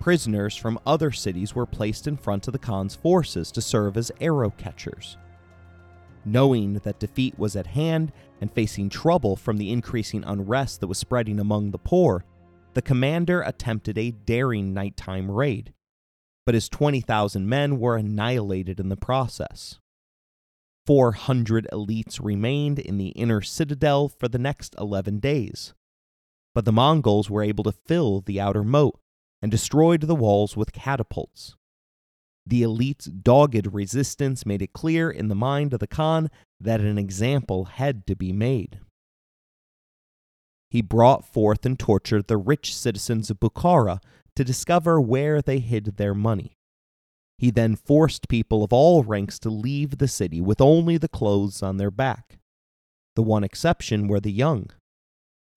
[0.00, 4.12] Prisoners from other cities were placed in front of the Khan's forces to serve as
[4.20, 5.16] arrow catchers.
[6.24, 10.98] Knowing that defeat was at hand and facing trouble from the increasing unrest that was
[10.98, 12.24] spreading among the poor,
[12.74, 15.72] the commander attempted a daring nighttime raid,
[16.44, 19.78] but his 20,000 men were annihilated in the process.
[20.86, 25.74] 400 elites remained in the inner citadel for the next 11 days,
[26.54, 28.98] but the Mongols were able to fill the outer moat
[29.40, 31.54] and destroyed the walls with catapults.
[32.46, 36.98] The elite's dogged resistance made it clear in the mind of the Khan that an
[36.98, 38.80] example had to be made
[40.70, 44.00] he brought forth and tortured the rich citizens of Bukhara
[44.36, 46.56] to discover where they hid their money.
[47.38, 51.62] He then forced people of all ranks to leave the city with only the clothes
[51.62, 52.38] on their back.
[53.16, 54.70] The one exception were the young.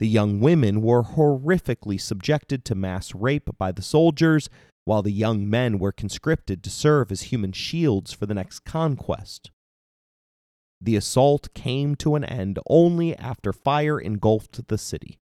[0.02, 4.50] The young women were horrifically subjected to mass rape by the soldiers,
[4.84, 9.52] while the young men were conscripted to serve as human shields for the next conquest.
[10.82, 15.20] The assault came to an end only after fire engulfed the city.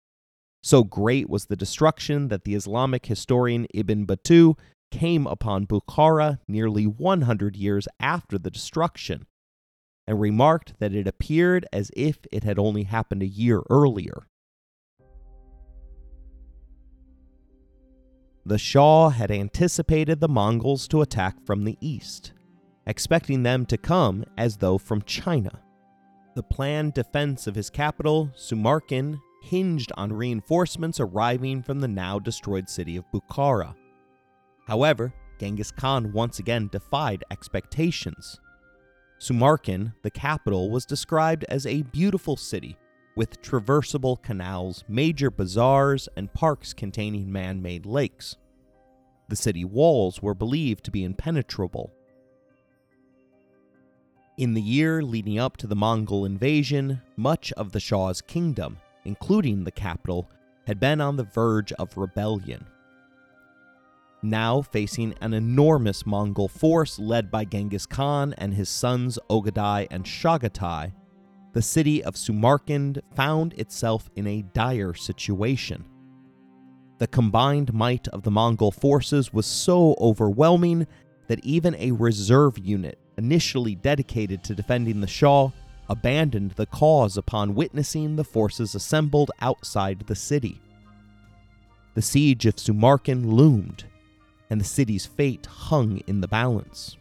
[0.63, 4.59] So great was the destruction that the Islamic historian Ibn Battuta
[4.91, 9.27] came upon Bukhara nearly 100 years after the destruction
[10.07, 14.27] and remarked that it appeared as if it had only happened a year earlier.
[18.47, 22.33] The Shah had anticipated the Mongols to attack from the east,
[22.87, 25.51] expecting them to come as though from China.
[26.37, 32.69] The planned defense of his capital, Samarkand, hinged on reinforcements arriving from the now destroyed
[32.69, 33.75] city of Bukhara.
[34.69, 38.39] However, Genghis Khan once again defied expectations.
[39.19, 42.77] Samarkand, the capital, was described as a beautiful city
[43.17, 48.37] with traversable canals, major bazaars, and parks containing man made lakes.
[49.29, 51.93] The city walls were believed to be impenetrable.
[54.37, 59.65] In the year leading up to the Mongol invasion, much of the Shah's kingdom, including
[59.65, 60.31] the capital,
[60.67, 62.67] had been on the verge of rebellion.
[64.23, 70.05] Now facing an enormous Mongol force led by Genghis Khan and his sons Ogadai and
[70.05, 70.93] Chagatai,
[71.57, 75.87] the city of Samarkand found itself in a dire situation.
[76.99, 80.87] The combined might of the Mongol forces was so overwhelming
[81.29, 85.49] that even a reserve unit initially dedicated to defending the Shah
[85.89, 90.61] abandoned the cause upon witnessing the forces assembled outside the city.
[91.95, 93.85] The siege of Samarkand loomed,
[94.51, 96.99] and the city's fate hung in the balance.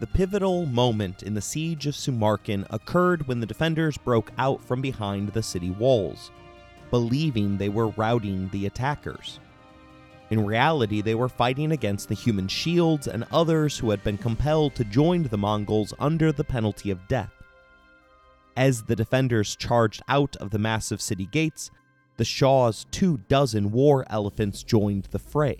[0.00, 4.82] The pivotal moment in the siege of Samarkand occurred when the defenders broke out from
[4.82, 6.32] behind the city walls,
[6.90, 9.38] believing they were routing the attackers.
[10.30, 14.74] In reality, they were fighting against the human shields and others who had been compelled
[14.74, 17.32] to join the Mongols under the penalty of death.
[18.56, 21.70] As the defenders charged out of the massive city gates,
[22.16, 25.58] the Shah's two dozen war elephants joined the fray.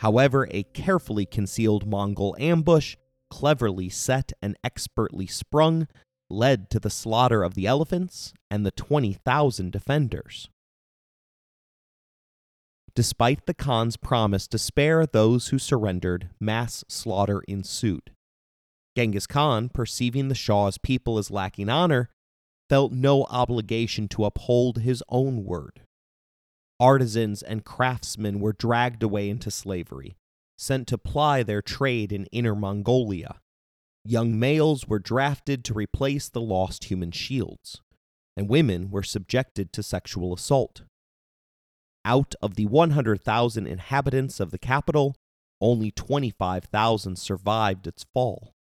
[0.00, 2.96] However, a carefully concealed Mongol ambush,
[3.30, 5.88] cleverly set and expertly sprung,
[6.28, 10.50] led to the slaughter of the elephants and the 20,000 defenders
[12.94, 18.10] despite the Khan's promise to spare those who surrendered, mass slaughter ensued.
[18.96, 22.10] Genghis Khan, perceiving the Shah's people as lacking honor,
[22.68, 25.82] felt no obligation to uphold his own word.
[26.80, 30.16] Artisans and craftsmen were dragged away into slavery,
[30.56, 33.40] sent to ply their trade in Inner Mongolia.
[34.02, 37.82] Young males were drafted to replace the lost human shields,
[38.34, 40.82] and women were subjected to sexual assault.
[42.02, 45.14] Out of the 100,000 inhabitants of the capital,
[45.60, 48.54] only 25,000 survived its fall.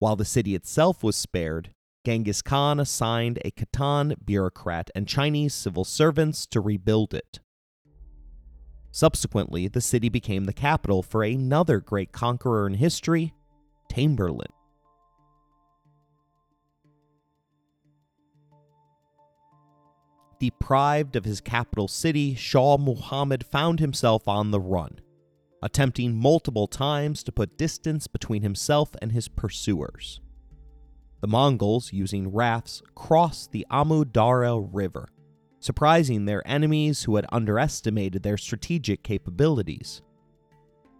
[0.00, 1.70] While the city itself was spared,
[2.04, 7.38] Genghis Khan assigned a Khitan bureaucrat and Chinese civil servants to rebuild it.
[8.90, 13.32] Subsequently, the city became the capital for another great conqueror in history,
[13.88, 14.46] Tamerlane.
[20.40, 25.00] Deprived of his capital city, Shah Muhammad found himself on the run,
[25.62, 30.20] attempting multiple times to put distance between himself and his pursuers.
[31.22, 35.08] The Mongols, using rafts, crossed the Amu Darya River,
[35.60, 40.02] surprising their enemies who had underestimated their strategic capabilities.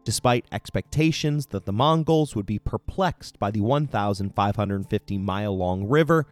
[0.04, 6.28] Despite expectations that the Mongols would be perplexed by the 1,550 mile long river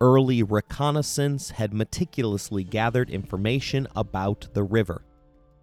[0.00, 5.04] early reconnaissance had meticulously gathered information about the river,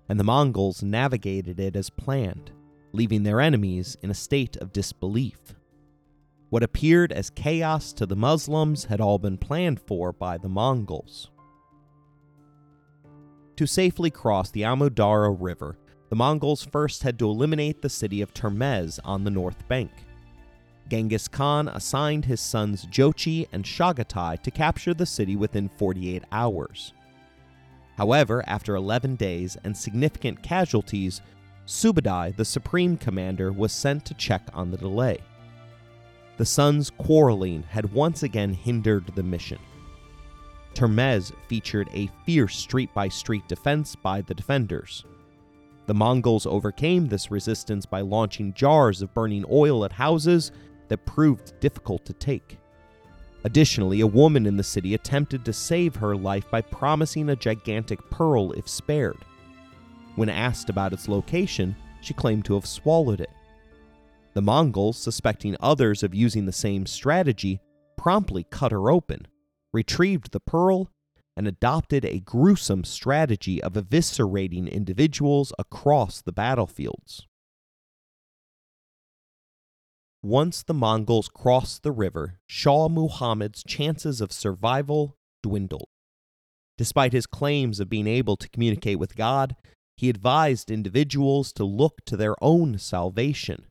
[0.07, 2.51] and the Mongols navigated it as planned,
[2.93, 5.55] leaving their enemies in a state of disbelief.
[6.55, 11.29] What appeared as chaos to the Muslims had all been planned for by the Mongols.
[13.57, 15.77] To safely cross the Amu Darya River,
[16.09, 19.91] the Mongols first had to eliminate the city of Termez on the north bank.
[20.87, 26.93] Genghis Khan assigned his sons Jochi and Chagatai to capture the city within 48 hours.
[27.97, 31.19] However, after 11 days and significant casualties,
[31.67, 35.19] Subadai, the supreme commander, was sent to check on the delay.
[36.37, 39.59] The sons' quarreling had once again hindered the mission.
[40.73, 45.05] Termez featured a fierce street by street defense by the defenders.
[45.85, 50.51] The Mongols overcame this resistance by launching jars of burning oil at houses
[50.89, 52.57] that proved difficult to take.
[53.45, 57.99] Additionally, a woman in the city attempted to save her life by promising a gigantic
[58.09, 59.23] pearl if spared.
[60.15, 63.29] When asked about its location, she claimed to have swallowed it.
[64.35, 67.61] The Mongols, suspecting others of using the same strategy,
[67.97, 69.27] promptly cut her open,
[69.71, 70.91] retrieved the pearl,
[71.37, 77.27] and adopted a gruesome strategy of eviscerating individuals across the battlefields.
[80.21, 85.87] Once the Mongols crossed the river, Shah Muhammad's chances of survival dwindled.
[86.77, 89.55] Despite his claims of being able to communicate with God,
[89.95, 93.67] he advised individuals to look to their own salvation.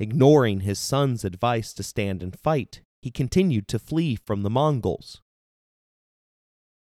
[0.00, 5.22] Ignoring his son's advice to stand and fight, he continued to flee from the Mongols.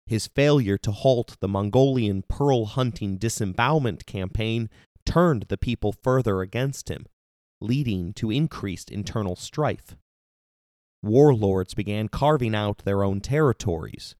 [0.06, 4.68] His failure to halt the Mongolian pearl hunting disembowelment campaign
[5.04, 7.06] turned the people further against him,
[7.60, 9.96] leading to increased internal strife.
[11.02, 14.14] Warlords began carving out their own territories,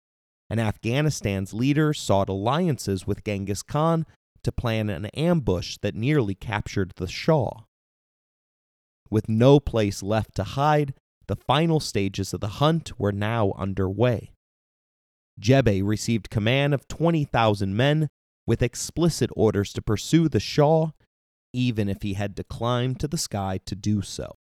[0.51, 4.05] and Afghanistan's leaders sought alliances with Genghis Khan
[4.43, 7.63] to plan an ambush that nearly captured the Shah.
[9.13, 10.95] With no place left to hide,
[11.27, 14.33] the final stages of the hunt were now underway.
[15.39, 18.09] Jebe received command of 20,000 men
[18.47, 20.93] with explicit orders to pursue the Shah,
[21.53, 24.39] even if he had to climb to the sky to do so.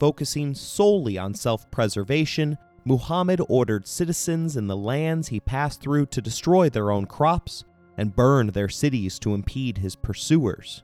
[0.00, 6.20] Focusing solely on self preservation, Muhammad ordered citizens in the lands he passed through to
[6.20, 7.62] destroy their own crops
[7.96, 10.82] and burn their cities to impede his pursuers.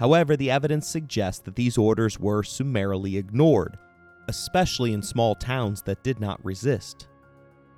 [0.00, 3.78] However, the evidence suggests that these orders were summarily ignored,
[4.28, 7.08] especially in small towns that did not resist.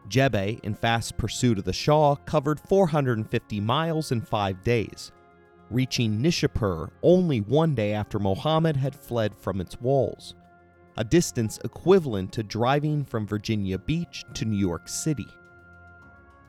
[0.08, 5.10] Jebe, in fast pursuit of the Shah, covered 450 miles in five days,
[5.68, 10.36] reaching Nishapur only one day after Muhammad had fled from its walls
[10.96, 15.26] a distance equivalent to driving from Virginia Beach to New York City.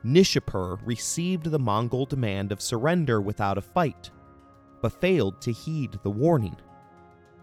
[0.04, 4.10] Nishapur received the Mongol demand of surrender without a fight,
[4.84, 6.54] but failed to heed the warning.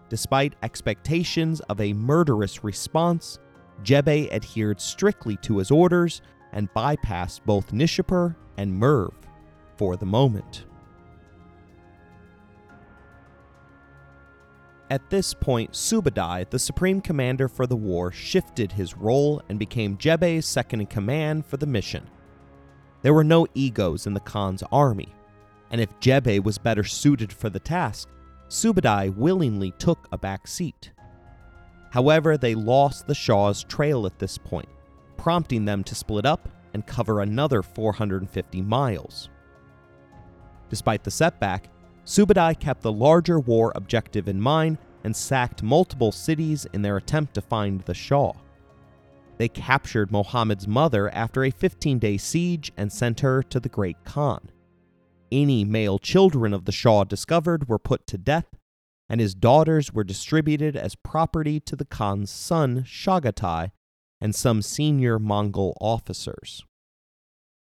[0.08, 3.40] Despite expectations of a murderous response,
[3.82, 6.22] Jebe adhered strictly to his orders
[6.52, 9.12] and bypassed both Nishapur and Merv
[9.76, 10.66] for the moment.
[14.88, 19.98] At this point, Subadai, the supreme commander for the war, shifted his role and became
[19.98, 22.08] Jebe's second in command for the mission.
[23.02, 25.12] There were no egos in the Khan's army,
[25.72, 28.08] and if Jebe was better suited for the task,
[28.48, 30.92] Subadai willingly took a back seat.
[31.90, 34.68] However, they lost the Shah's trail at this point,
[35.16, 39.30] prompting them to split up and cover another 450 miles.
[40.68, 41.68] Despite the setback,
[42.04, 47.34] Subadai kept the larger war objective in mind and sacked multiple cities in their attempt
[47.34, 48.32] to find the Shah.
[49.38, 53.96] They captured Muhammad's mother after a 15 day siege and sent her to the Great
[54.04, 54.51] Khan.
[55.32, 58.54] Any male children of the Shah discovered were put to death,
[59.08, 63.70] and his daughters were distributed as property to the Khan's son, Chagatai,
[64.20, 66.66] and some senior Mongol officers.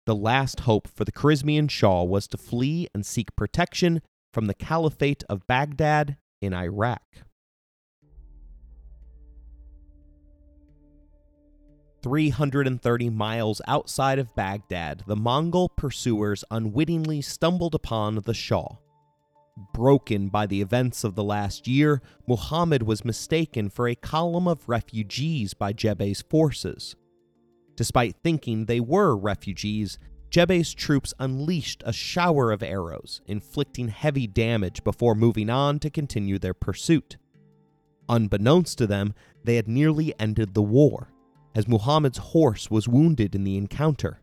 [0.08, 4.02] The last hope for the Khwarezmian Shah was to flee and seek protection
[4.34, 7.04] from the Caliphate of Baghdad in Iraq.
[12.02, 18.34] Three hundred and thirty miles outside of Baghdad, the Mongol pursuers unwittingly stumbled upon the
[18.34, 18.78] Shah.
[19.74, 24.70] Broken by the events of the last year, Muhammad was mistaken for a column of
[24.70, 26.96] refugees by Jebe's forces.
[27.76, 34.86] Despite thinking they were refugees, Jebe's troops unleashed a shower of arrows, inflicting heavy damage
[34.86, 37.18] before moving on to continue their pursuit.
[38.08, 41.12] Unbeknownst to them, they had nearly ended the war,
[41.56, 44.22] as Muhammad's horse was wounded in the encounter.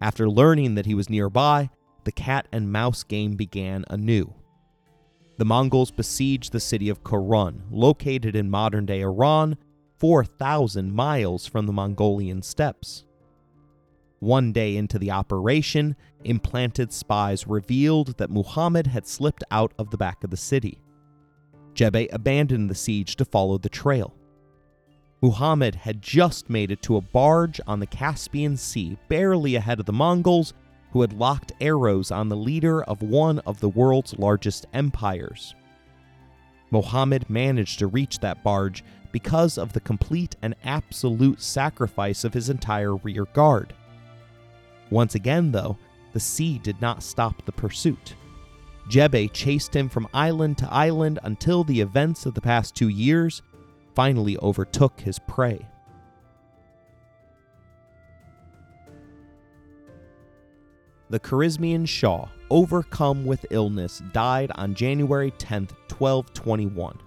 [0.00, 1.70] After learning that he was nearby,
[2.04, 4.34] the cat and mouse game began anew.
[5.36, 9.56] The Mongols besieged the city of Korun, located in modern day Iran,
[9.98, 13.04] 4,000 miles from the Mongolian steppes.
[14.20, 19.96] One day into the operation, implanted spies revealed that Muhammad had slipped out of the
[19.96, 20.80] back of the city.
[21.74, 24.14] Jebe abandoned the siege to follow the trail.
[25.24, 29.86] Muhammad had just made it to a barge on the Caspian Sea, barely ahead of
[29.86, 30.52] the Mongols,
[30.92, 35.54] who had locked arrows on the leader of one of the world's largest empires.
[36.70, 42.50] Muhammad managed to reach that barge because of the complete and absolute sacrifice of his
[42.50, 43.72] entire rear guard.
[44.90, 45.78] Once again, though,
[46.12, 48.14] the sea did not stop the pursuit.
[48.90, 53.40] Jebe chased him from island to island until the events of the past two years
[53.94, 55.66] finally overtook his prey.
[61.10, 66.98] The Khwarezmian Shah, overcome with illness, died on January 10, 1221.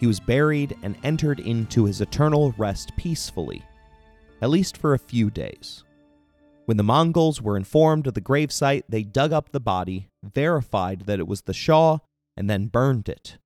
[0.00, 3.62] He was buried and entered into his eternal rest peacefully,
[4.40, 5.84] at least for a few days.
[6.64, 11.20] When the Mongols were informed of the gravesite, they dug up the body, verified that
[11.20, 11.98] it was the Shah,
[12.36, 13.38] and then burned it.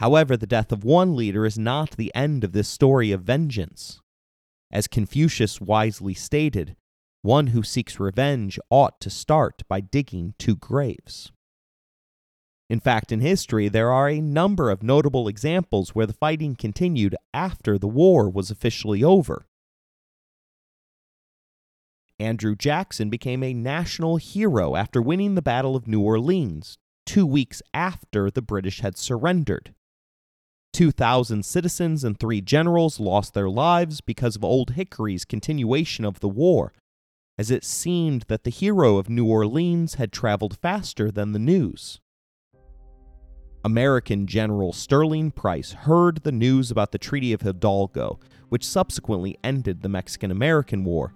[0.00, 4.00] However, the death of one leader is not the end of this story of vengeance.
[4.72, 6.74] As Confucius wisely stated,
[7.20, 11.32] one who seeks revenge ought to start by digging two graves.
[12.70, 17.14] In fact, in history, there are a number of notable examples where the fighting continued
[17.34, 19.44] after the war was officially over.
[22.18, 27.60] Andrew Jackson became a national hero after winning the Battle of New Orleans, two weeks
[27.74, 29.74] after the British had surrendered.
[30.72, 36.28] 2,000 citizens and three generals lost their lives because of Old Hickory's continuation of the
[36.28, 36.72] war,
[37.38, 42.00] as it seemed that the hero of New Orleans had traveled faster than the news.
[43.64, 48.18] American General Sterling Price heard the news about the Treaty of Hidalgo,
[48.48, 51.12] which subsequently ended the Mexican American War.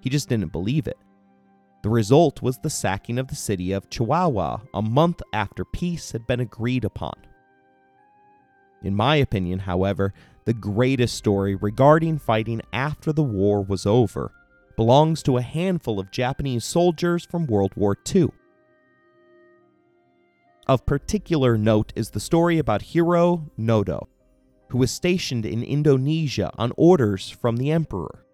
[0.00, 0.98] He just didn't believe it.
[1.82, 6.26] The result was the sacking of the city of Chihuahua a month after peace had
[6.26, 7.14] been agreed upon.
[8.84, 10.12] In my opinion, however,
[10.44, 14.30] the greatest story regarding fighting after the war was over
[14.76, 18.28] belongs to a handful of Japanese soldiers from World War II.
[20.66, 24.06] Of particular note is the story about Hiroo Onoda,
[24.68, 28.26] who was stationed in Indonesia on orders from the Emperor.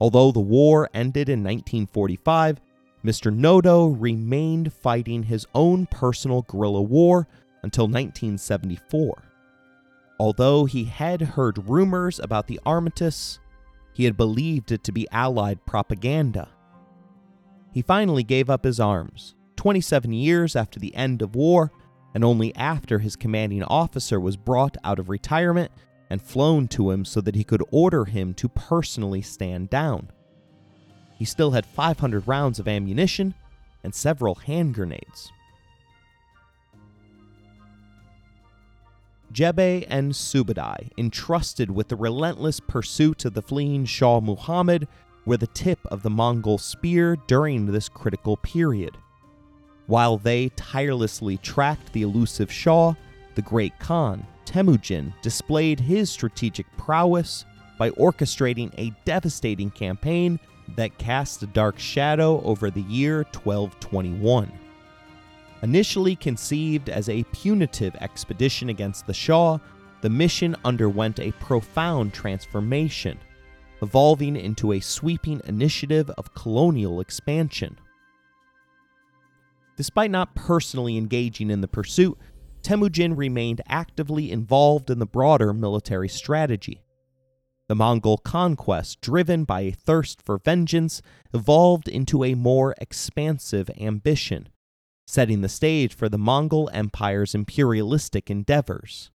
[0.00, 2.60] Although the war ended in 1945,
[3.04, 3.32] Mr.
[3.32, 7.28] Onoda remained fighting his own personal guerrilla war
[7.62, 9.29] until 1974.
[10.20, 13.38] Although he had heard rumors about the armistice,
[13.94, 16.50] he had believed it to be Allied propaganda.
[17.72, 21.72] He finally gave up his arms, 27 years after the end of war,
[22.14, 25.72] and only after his commanding officer was brought out of retirement
[26.10, 30.10] and flown to him so that he could order him to personally stand down.
[31.14, 33.32] He still had 500 rounds of ammunition
[33.82, 35.32] and several hand grenades.
[39.32, 44.88] Jebe and Subadai, entrusted with the relentless pursuit of the fleeing Shah Muhammad,
[45.24, 48.96] were the tip of the Mongol spear during this critical period.
[49.86, 52.94] While they tirelessly tracked the elusive Shah,
[53.34, 57.44] the Great Khan, Temujin, displayed his strategic prowess
[57.78, 60.40] by orchestrating a devastating campaign
[60.76, 64.50] that cast a dark shadow over the year 1221.
[65.62, 69.58] Initially conceived as a punitive expedition against the Shah,
[70.00, 73.18] the mission underwent a profound transformation,
[73.82, 77.78] evolving into a sweeping initiative of colonial expansion.
[79.76, 82.18] Despite not personally engaging in the pursuit,
[82.62, 86.82] Temujin remained actively involved in the broader military strategy.
[87.68, 91.02] The Mongol conquest, driven by a thirst for vengeance,
[91.32, 94.48] evolved into a more expansive ambition,
[95.10, 99.10] setting the stage for the Mongol Empire's imperialistic endeavors.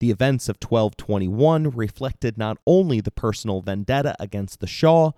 [0.00, 5.12] The events of 1221 reflected not only the personal vendetta against the Shah,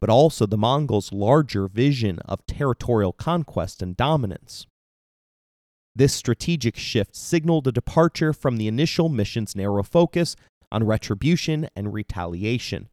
[0.00, 4.66] but also the Mongols' larger vision of territorial conquest and dominance.
[5.94, 10.36] This strategic shift signaled a departure from the initial mission's narrow focus
[10.70, 12.88] on retribution and retaliation,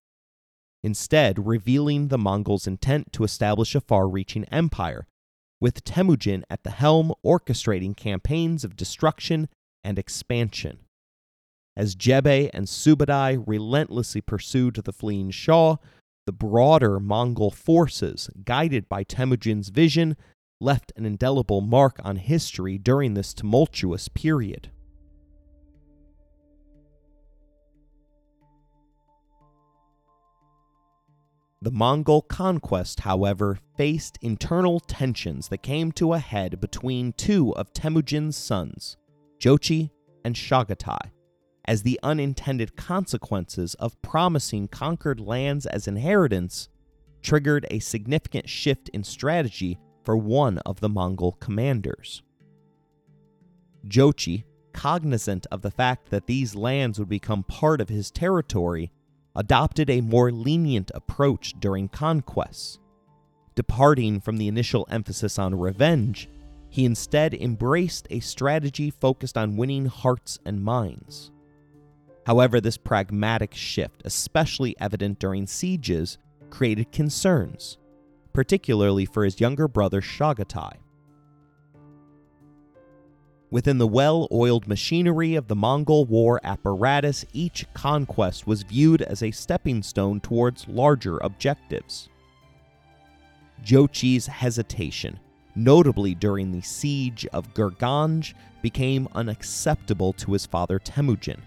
[0.83, 5.07] instead, revealing the Mongols' intent to establish a far reaching empire
[5.59, 9.49] with Temujin at the helm orchestrating campaigns of destruction
[9.83, 10.79] and expansion.
[11.77, 15.77] As Jebe and Subadai relentlessly pursued the fleeing Shah,
[16.25, 20.15] the broader Mongol forces, guided by Temujin's vision,
[20.61, 24.71] left an indelible mark on history during this tumultuous period.
[31.65, 37.73] The Mongol conquest, however, faced internal tensions that came to a head between two of
[37.73, 38.97] Temujin's sons,
[39.39, 39.89] Jochi
[40.23, 41.09] and Chagatai,
[41.65, 46.69] as the unintended consequences of promising conquered lands as inheritance
[47.23, 52.21] triggered a significant shift in strategy for one of the Mongol commanders.
[53.87, 58.91] Jochi, cognizant of the fact that these lands would become part of his territory,
[59.35, 62.79] adopted a more lenient approach during conquests.
[63.55, 66.29] Departing from the initial emphasis on revenge,
[66.69, 71.31] he instead embraced a strategy focused on winning hearts and minds.
[72.25, 76.17] However, this pragmatic shift, especially evident during sieges,
[76.49, 77.77] created concerns,
[78.33, 80.73] particularly for his younger brother Chagatai.
[83.55, 89.23] Within the well oiled machinery of the Mongol war apparatus, each conquest was viewed as
[89.23, 92.09] a stepping stone towards larger objectives.
[93.63, 95.21] Jochi's hesitation,
[95.55, 101.41] notably during the siege of Gurganj, became unacceptable to his father Temujin.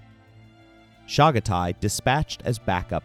[1.06, 3.04] Chagatai, dispatched as backup,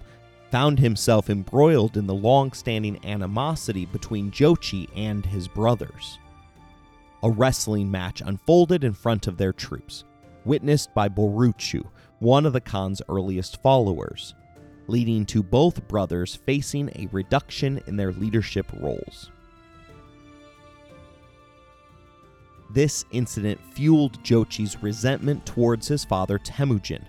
[0.50, 6.20] found himself embroiled in the long standing animosity between Jochi and his brothers
[7.24, 10.04] a wrestling match unfolded in front of their troops,
[10.44, 11.84] witnessed by Boruchu,
[12.20, 14.36] one of the Khan's earliest followers,
[14.88, 19.32] leading to both brothers facing a reduction in their leadership roles.
[22.74, 27.06] This incident fueled Jochi's resentment towards his father Temujin.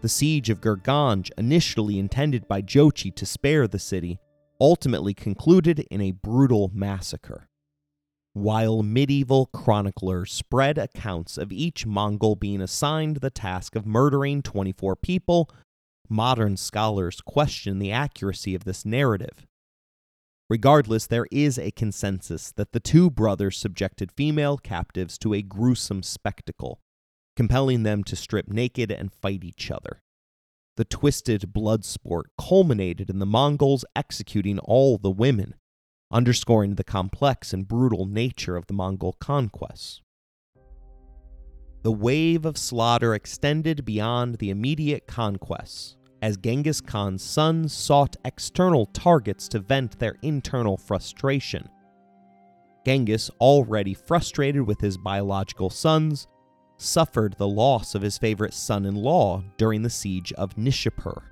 [0.00, 4.18] The siege of Gurganj, initially intended by Jochi to spare the city,
[4.60, 7.48] ultimately concluded in a brutal massacre.
[8.34, 14.96] While medieval chroniclers spread accounts of each Mongol being assigned the task of murdering 24
[14.96, 15.50] people,
[16.08, 19.46] modern scholars question the accuracy of this narrative.
[20.48, 26.02] Regardless, there is a consensus that the two brothers subjected female captives to a gruesome
[26.02, 26.80] spectacle,
[27.36, 30.02] compelling them to strip naked and fight each other.
[30.76, 35.54] The twisted blood sport culminated in the Mongols executing all the women,
[36.12, 40.02] underscoring the complex and brutal nature of the Mongol conquests.
[41.82, 48.86] The wave of slaughter extended beyond the immediate conquests, as Genghis Khan's sons sought external
[48.86, 51.68] targets to vent their internal frustration.
[52.86, 56.28] Genghis, already frustrated with his biological sons,
[56.76, 61.22] suffered the loss of his favorite son in law during the siege of Nishapur.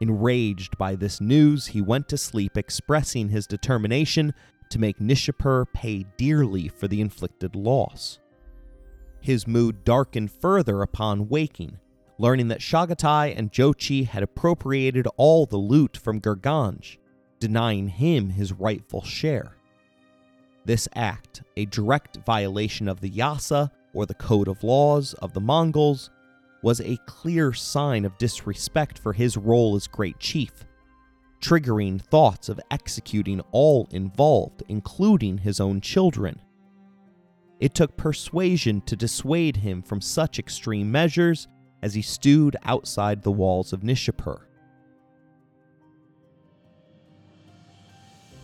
[0.00, 4.32] Enraged by this news, he went to sleep, expressing his determination
[4.70, 8.18] to make Nishapur pay dearly for the inflicted loss.
[9.20, 11.78] His mood darkened further upon waking,
[12.18, 16.98] learning that Chagatai and Jochi had appropriated all the loot from Gurganj,
[17.40, 19.56] denying him his rightful share.
[20.64, 25.40] This act, a direct violation of the Yasa, or the Code of Laws of the
[25.40, 26.10] Mongols,
[26.62, 30.64] was a clear sign of disrespect for his role as great chief,
[31.40, 36.40] triggering thoughts of executing all involved, including his own children.
[37.60, 41.48] It took persuasion to dissuade him from such extreme measures
[41.82, 44.40] as he stewed outside the walls of Nishapur.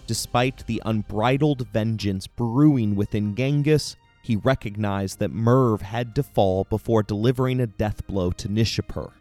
[0.07, 7.03] Despite the unbridled vengeance brewing within Genghis, he recognized that Merv had to fall before
[7.03, 9.12] delivering a death blow to Nishapur.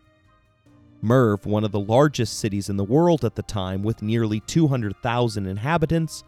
[1.02, 5.46] Merv, one of the largest cities in the world at the time with nearly 200,000
[5.46, 6.24] inhabitants,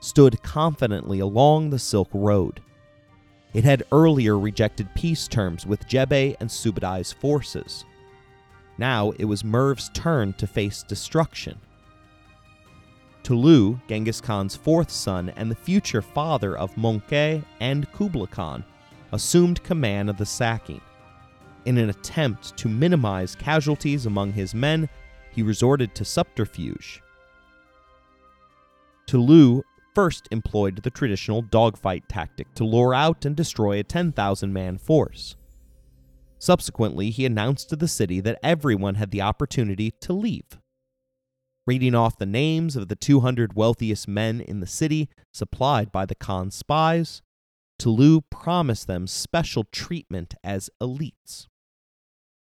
[0.00, 2.60] stood confidently along the Silk Road.
[3.54, 7.86] It had earlier rejected peace terms with Jebe and Subadai's forces.
[8.76, 11.58] Now it was Merv's turn to face destruction.
[13.28, 18.64] Tulu, Genghis Khan's fourth son and the future father of Möngke and Kublai Khan,
[19.12, 20.80] assumed command of the sacking.
[21.66, 24.88] In an attempt to minimize casualties among his men,
[25.30, 27.02] he resorted to subterfuge.
[29.06, 29.60] Tulu
[29.94, 35.36] first employed the traditional dogfight tactic to lure out and destroy a 10,000 man force.
[36.38, 40.58] Subsequently, he announced to the city that everyone had the opportunity to leave
[41.68, 46.14] reading off the names of the 200 wealthiest men in the city supplied by the
[46.14, 47.20] Khan's spies,
[47.78, 51.46] Tulu promised them special treatment as elites.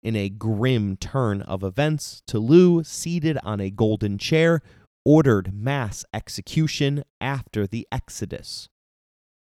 [0.02, 4.62] In a grim turn of events, Tulu, seated on a golden chair,
[5.04, 8.70] ordered mass execution after the Exodus.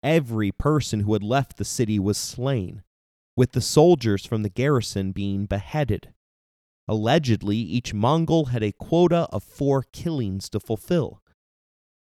[0.03, 2.84] Every person who had left the city was slain,
[3.38, 6.09] with the soldiers from the garrison being beheaded.
[6.88, 11.21] Allegedly, each Mongol had a quota of four killings to fulfill.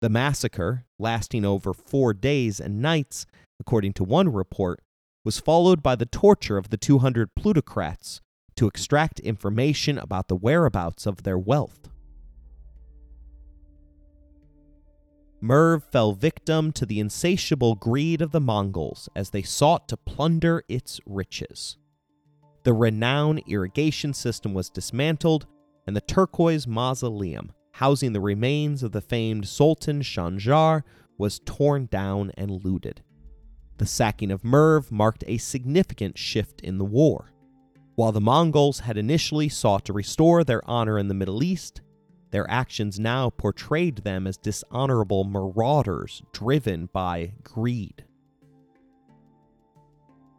[0.02, 3.26] The massacre, lasting over four days and nights,
[3.60, 4.82] according to one report,
[5.24, 8.20] was followed by the torture of the 200 plutocrats
[8.56, 11.90] to extract information about the whereabouts of their wealth.
[15.40, 20.64] Merv fell victim to the insatiable greed of the Mongols as they sought to plunder
[20.68, 21.78] its riches
[22.64, 25.46] the renowned irrigation system was dismantled,
[25.86, 30.84] and the turquoise mausoleum, housing the remains of the famed Sultan Sanjar,
[31.18, 33.02] was torn down and looted.
[33.78, 37.34] The sacking of Merv marked a significant shift in the war.
[37.96, 41.82] While the Mongols had initially sought to restore their honor in the Middle East,
[42.32, 48.03] their actions now portrayed them as dishonorable marauders driven by greed.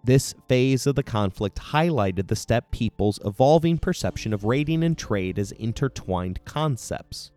[0.05, 5.39] This phase of the conflict highlighted the steppe people's evolving perception of raiding and trade
[5.39, 7.31] as intertwined concepts.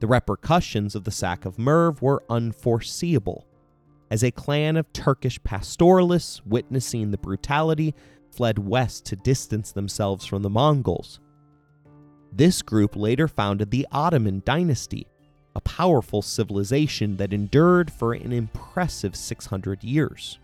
[0.00, 3.46] The repercussions of the sack of Merv were unforeseeable,
[4.10, 7.94] as a clan of Turkish pastoralists, witnessing the brutality,
[8.32, 11.20] fled west to distance themselves from the Mongols.
[12.32, 15.06] This group later founded the Ottoman dynasty,
[15.54, 20.38] a powerful civilization that endured for an impressive 600 years.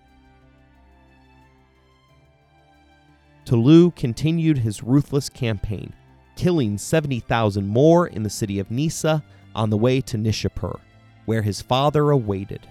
[3.44, 5.92] Tolu continued his ruthless campaign,
[6.36, 9.22] killing 70,000 more in the city of Nisa
[9.54, 10.78] on the way to Nishapur,
[11.24, 12.66] where his father awaited.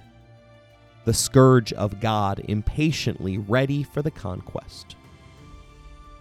[1.05, 4.95] The scourge of God impatiently ready for the conquest.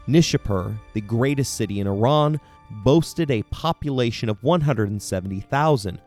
[0.08, 2.40] Nishapur, the greatest city in Iran,
[2.70, 6.00] boasted a population of 170,000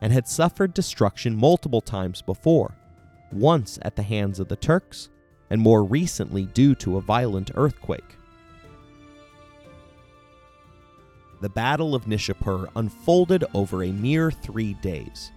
[0.00, 2.76] and had suffered destruction multiple times before,
[3.32, 5.08] once at the hands of the Turks
[5.50, 8.16] and more recently due to a violent earthquake.
[11.40, 15.30] The Battle of Nishapur unfolded over a mere three days,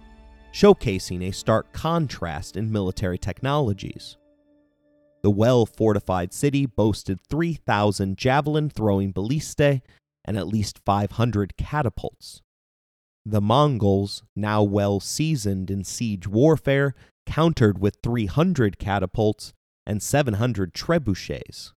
[0.52, 4.16] showcasing a stark contrast in military technologies.
[5.22, 9.82] The well fortified city boasted 3,000 javelin throwing ballistae
[10.24, 12.42] and at least 500 catapults.
[13.24, 19.52] The Mongols, now well seasoned in siege warfare, countered with 300 catapults
[19.86, 21.72] and 700 trebuchets.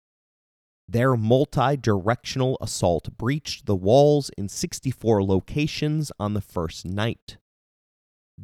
[0.87, 7.37] Their multi directional assault breached the walls in 64 locations on the first night.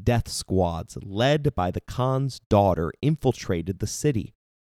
[0.04, 4.34] Death squads, led by the Khan's daughter, infiltrated the city,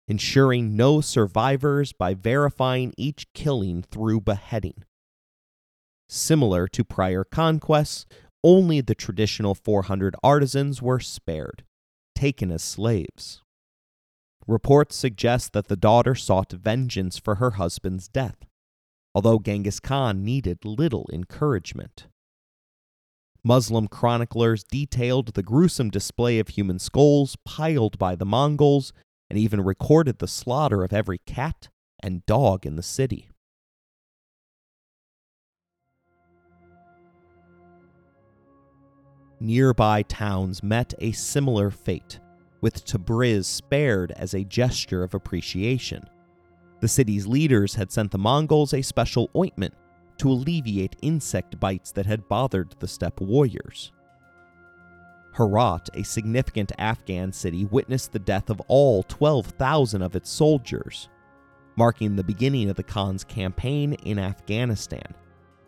[0.08, 4.84] ensuring no survivors by verifying each killing through beheading.
[6.10, 8.06] Similar to prior conquests,
[8.44, 11.64] only the traditional 400 artisans were spared,
[12.16, 13.43] taken as slaves.
[14.48, 18.46] Reports suggest that the daughter sought vengeance for her husband's death,
[19.16, 22.08] although Genghis Khan needed little encouragement.
[23.44, 28.94] Muslim chroniclers detailed the gruesome display of human skulls piled by the Mongols
[29.30, 31.70] and even recorded the slaughter of every cat
[32.02, 33.30] and dog in the city.
[39.40, 42.20] Nearby towns met a similar fate,
[42.64, 46.02] with Tabriz spared as a gesture of appreciation.
[46.80, 49.74] The city's leaders had sent the Mongols a special ointment
[50.20, 53.92] to alleviate insect bites that had bothered the steppe warriors.
[55.36, 61.10] Herat, a significant Afghan city, witnessed the death of all 12,000 of its soldiers,
[61.76, 65.14] marking the beginning of the Khan's campaign in Afghanistan,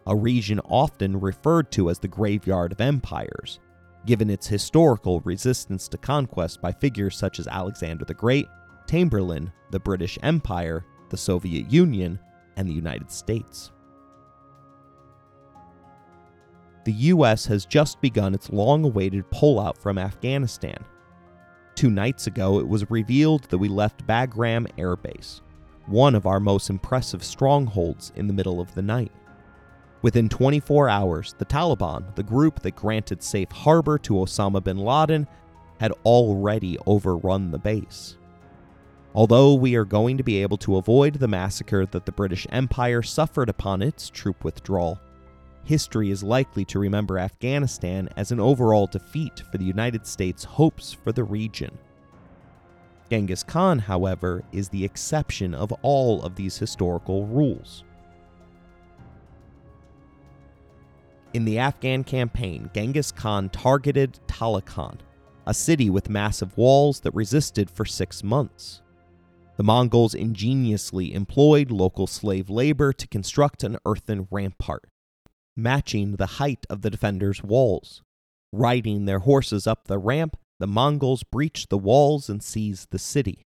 [0.08, 3.60] a region often referred to as the Graveyard of Empires,
[4.06, 8.48] given its historical resistance to conquest by figures such as Alexander the Great,
[8.88, 12.20] Tamerlane, the British Empire, the Soviet Union,
[12.56, 13.72] and the United States.
[16.86, 20.78] The US has just begun its long awaited pullout from Afghanistan.
[21.74, 25.42] Two nights ago, it was revealed that we left Bagram Air Base,
[25.88, 29.12] one of our most impressive strongholds, in the middle of the night.
[30.06, 35.26] Within 24 hours, the Taliban, the group that granted safe harbor to Osama bin Laden,
[35.80, 38.16] had already overrun the base.
[39.16, 43.02] Although we are going to be able to avoid the massacre that the British Empire
[43.02, 45.02] suffered upon its troop withdrawal,
[45.64, 50.94] history is likely to remember Afghanistan as an overall defeat for the United States' hopes
[50.94, 51.76] for the region.
[53.10, 57.84] Genghis Khan, however, is the exception of all of these historical rules.
[61.36, 65.00] In the Afghan campaign, Genghis Khan targeted Taloqan,
[65.46, 68.82] a city with massive walls that resisted for six months.
[69.58, 74.86] The Mongols ingeniously employed local slave labor to construct an earthen rampart,
[75.58, 78.02] matching the height of the defenders' walls.
[78.54, 83.44] Riding their horses up the ramp, the Mongols breached the walls and seized the city.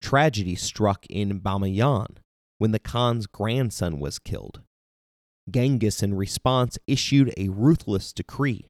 [0.00, 2.16] Tragedy struck in Bamiyan
[2.56, 4.62] when the Khan's grandson was killed.
[5.50, 8.66] Genghis, in response, issued a ruthless decree.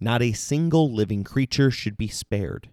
[0.00, 2.70] Not a single living creature should be spared.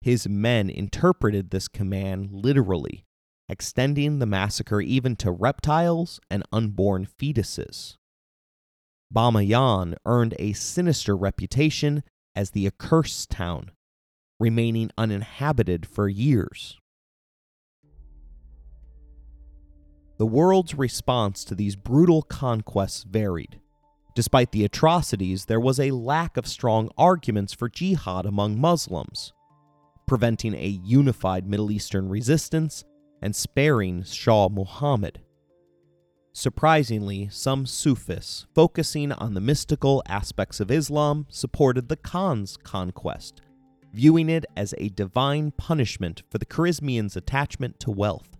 [0.00, 3.04] His men interpreted this command literally,
[3.48, 7.96] extending the massacre even to reptiles and unborn fetuses.
[9.12, 12.02] Bamiyan earned a sinister reputation
[12.34, 13.72] as the accursed town,
[14.38, 16.79] remaining uninhabited for years.
[20.20, 23.58] The world's response to these brutal conquests varied.
[24.14, 29.32] Despite the atrocities, there was a lack of strong arguments for jihad among Muslims,
[30.06, 32.84] preventing a unified Middle Eastern resistance
[33.22, 35.22] and sparing Shah Muhammad.
[36.34, 43.40] Surprisingly, some Sufis, focusing on the mystical aspects of Islam, supported the Khan's conquest,
[43.94, 48.36] viewing it as a divine punishment for the Khwarezmians' attachment to wealth.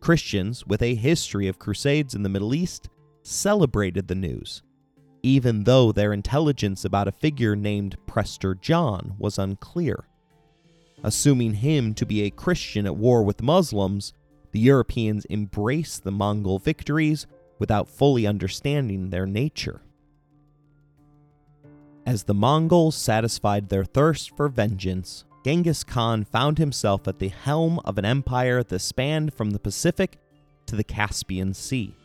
[0.00, 2.88] Christians, with a history of crusades in the Middle East,
[3.22, 4.62] celebrated the news,
[5.22, 10.04] even though their intelligence about a figure named Prester John was unclear.
[11.02, 14.12] Assuming him to be a Christian at war with Muslims,
[14.52, 17.26] the Europeans embraced the Mongol victories
[17.58, 19.82] without fully understanding their nature.
[22.06, 27.80] As the Mongols satisfied their thirst for vengeance, Genghis Khan found himself at the helm
[27.86, 30.18] of an empire that spanned from the Pacific
[30.66, 31.96] to the Caspian Sea,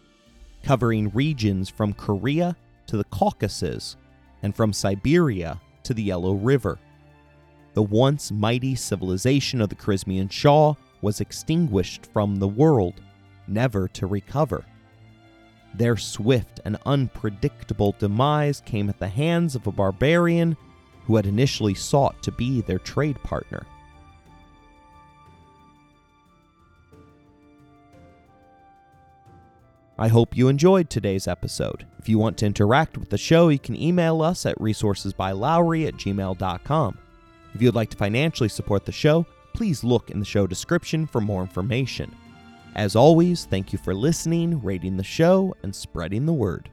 [0.64, 2.56] covering regions from Korea
[2.88, 3.98] to the Caucasus
[4.44, 6.80] and from Siberia to the Yellow River.
[7.74, 13.02] The once mighty civilization of the Khwarezmian Shah was extinguished from the world,
[13.50, 14.64] never to recover.
[15.74, 20.56] Their swift and unpredictable demise came at the hands of a barbarian
[21.06, 23.66] who had initially sought to be their trade partner.
[29.98, 31.86] I hope you enjoyed today's episode.
[32.00, 35.96] If you want to interact with the show, you can email us at resourcesbylowry at
[35.96, 36.98] gmail.com.
[37.54, 41.22] If you'd like to financially support the show, please look in the show description for
[41.22, 42.14] more information.
[42.76, 46.72] As always, thank you for listening, rating the show, and spreading the word.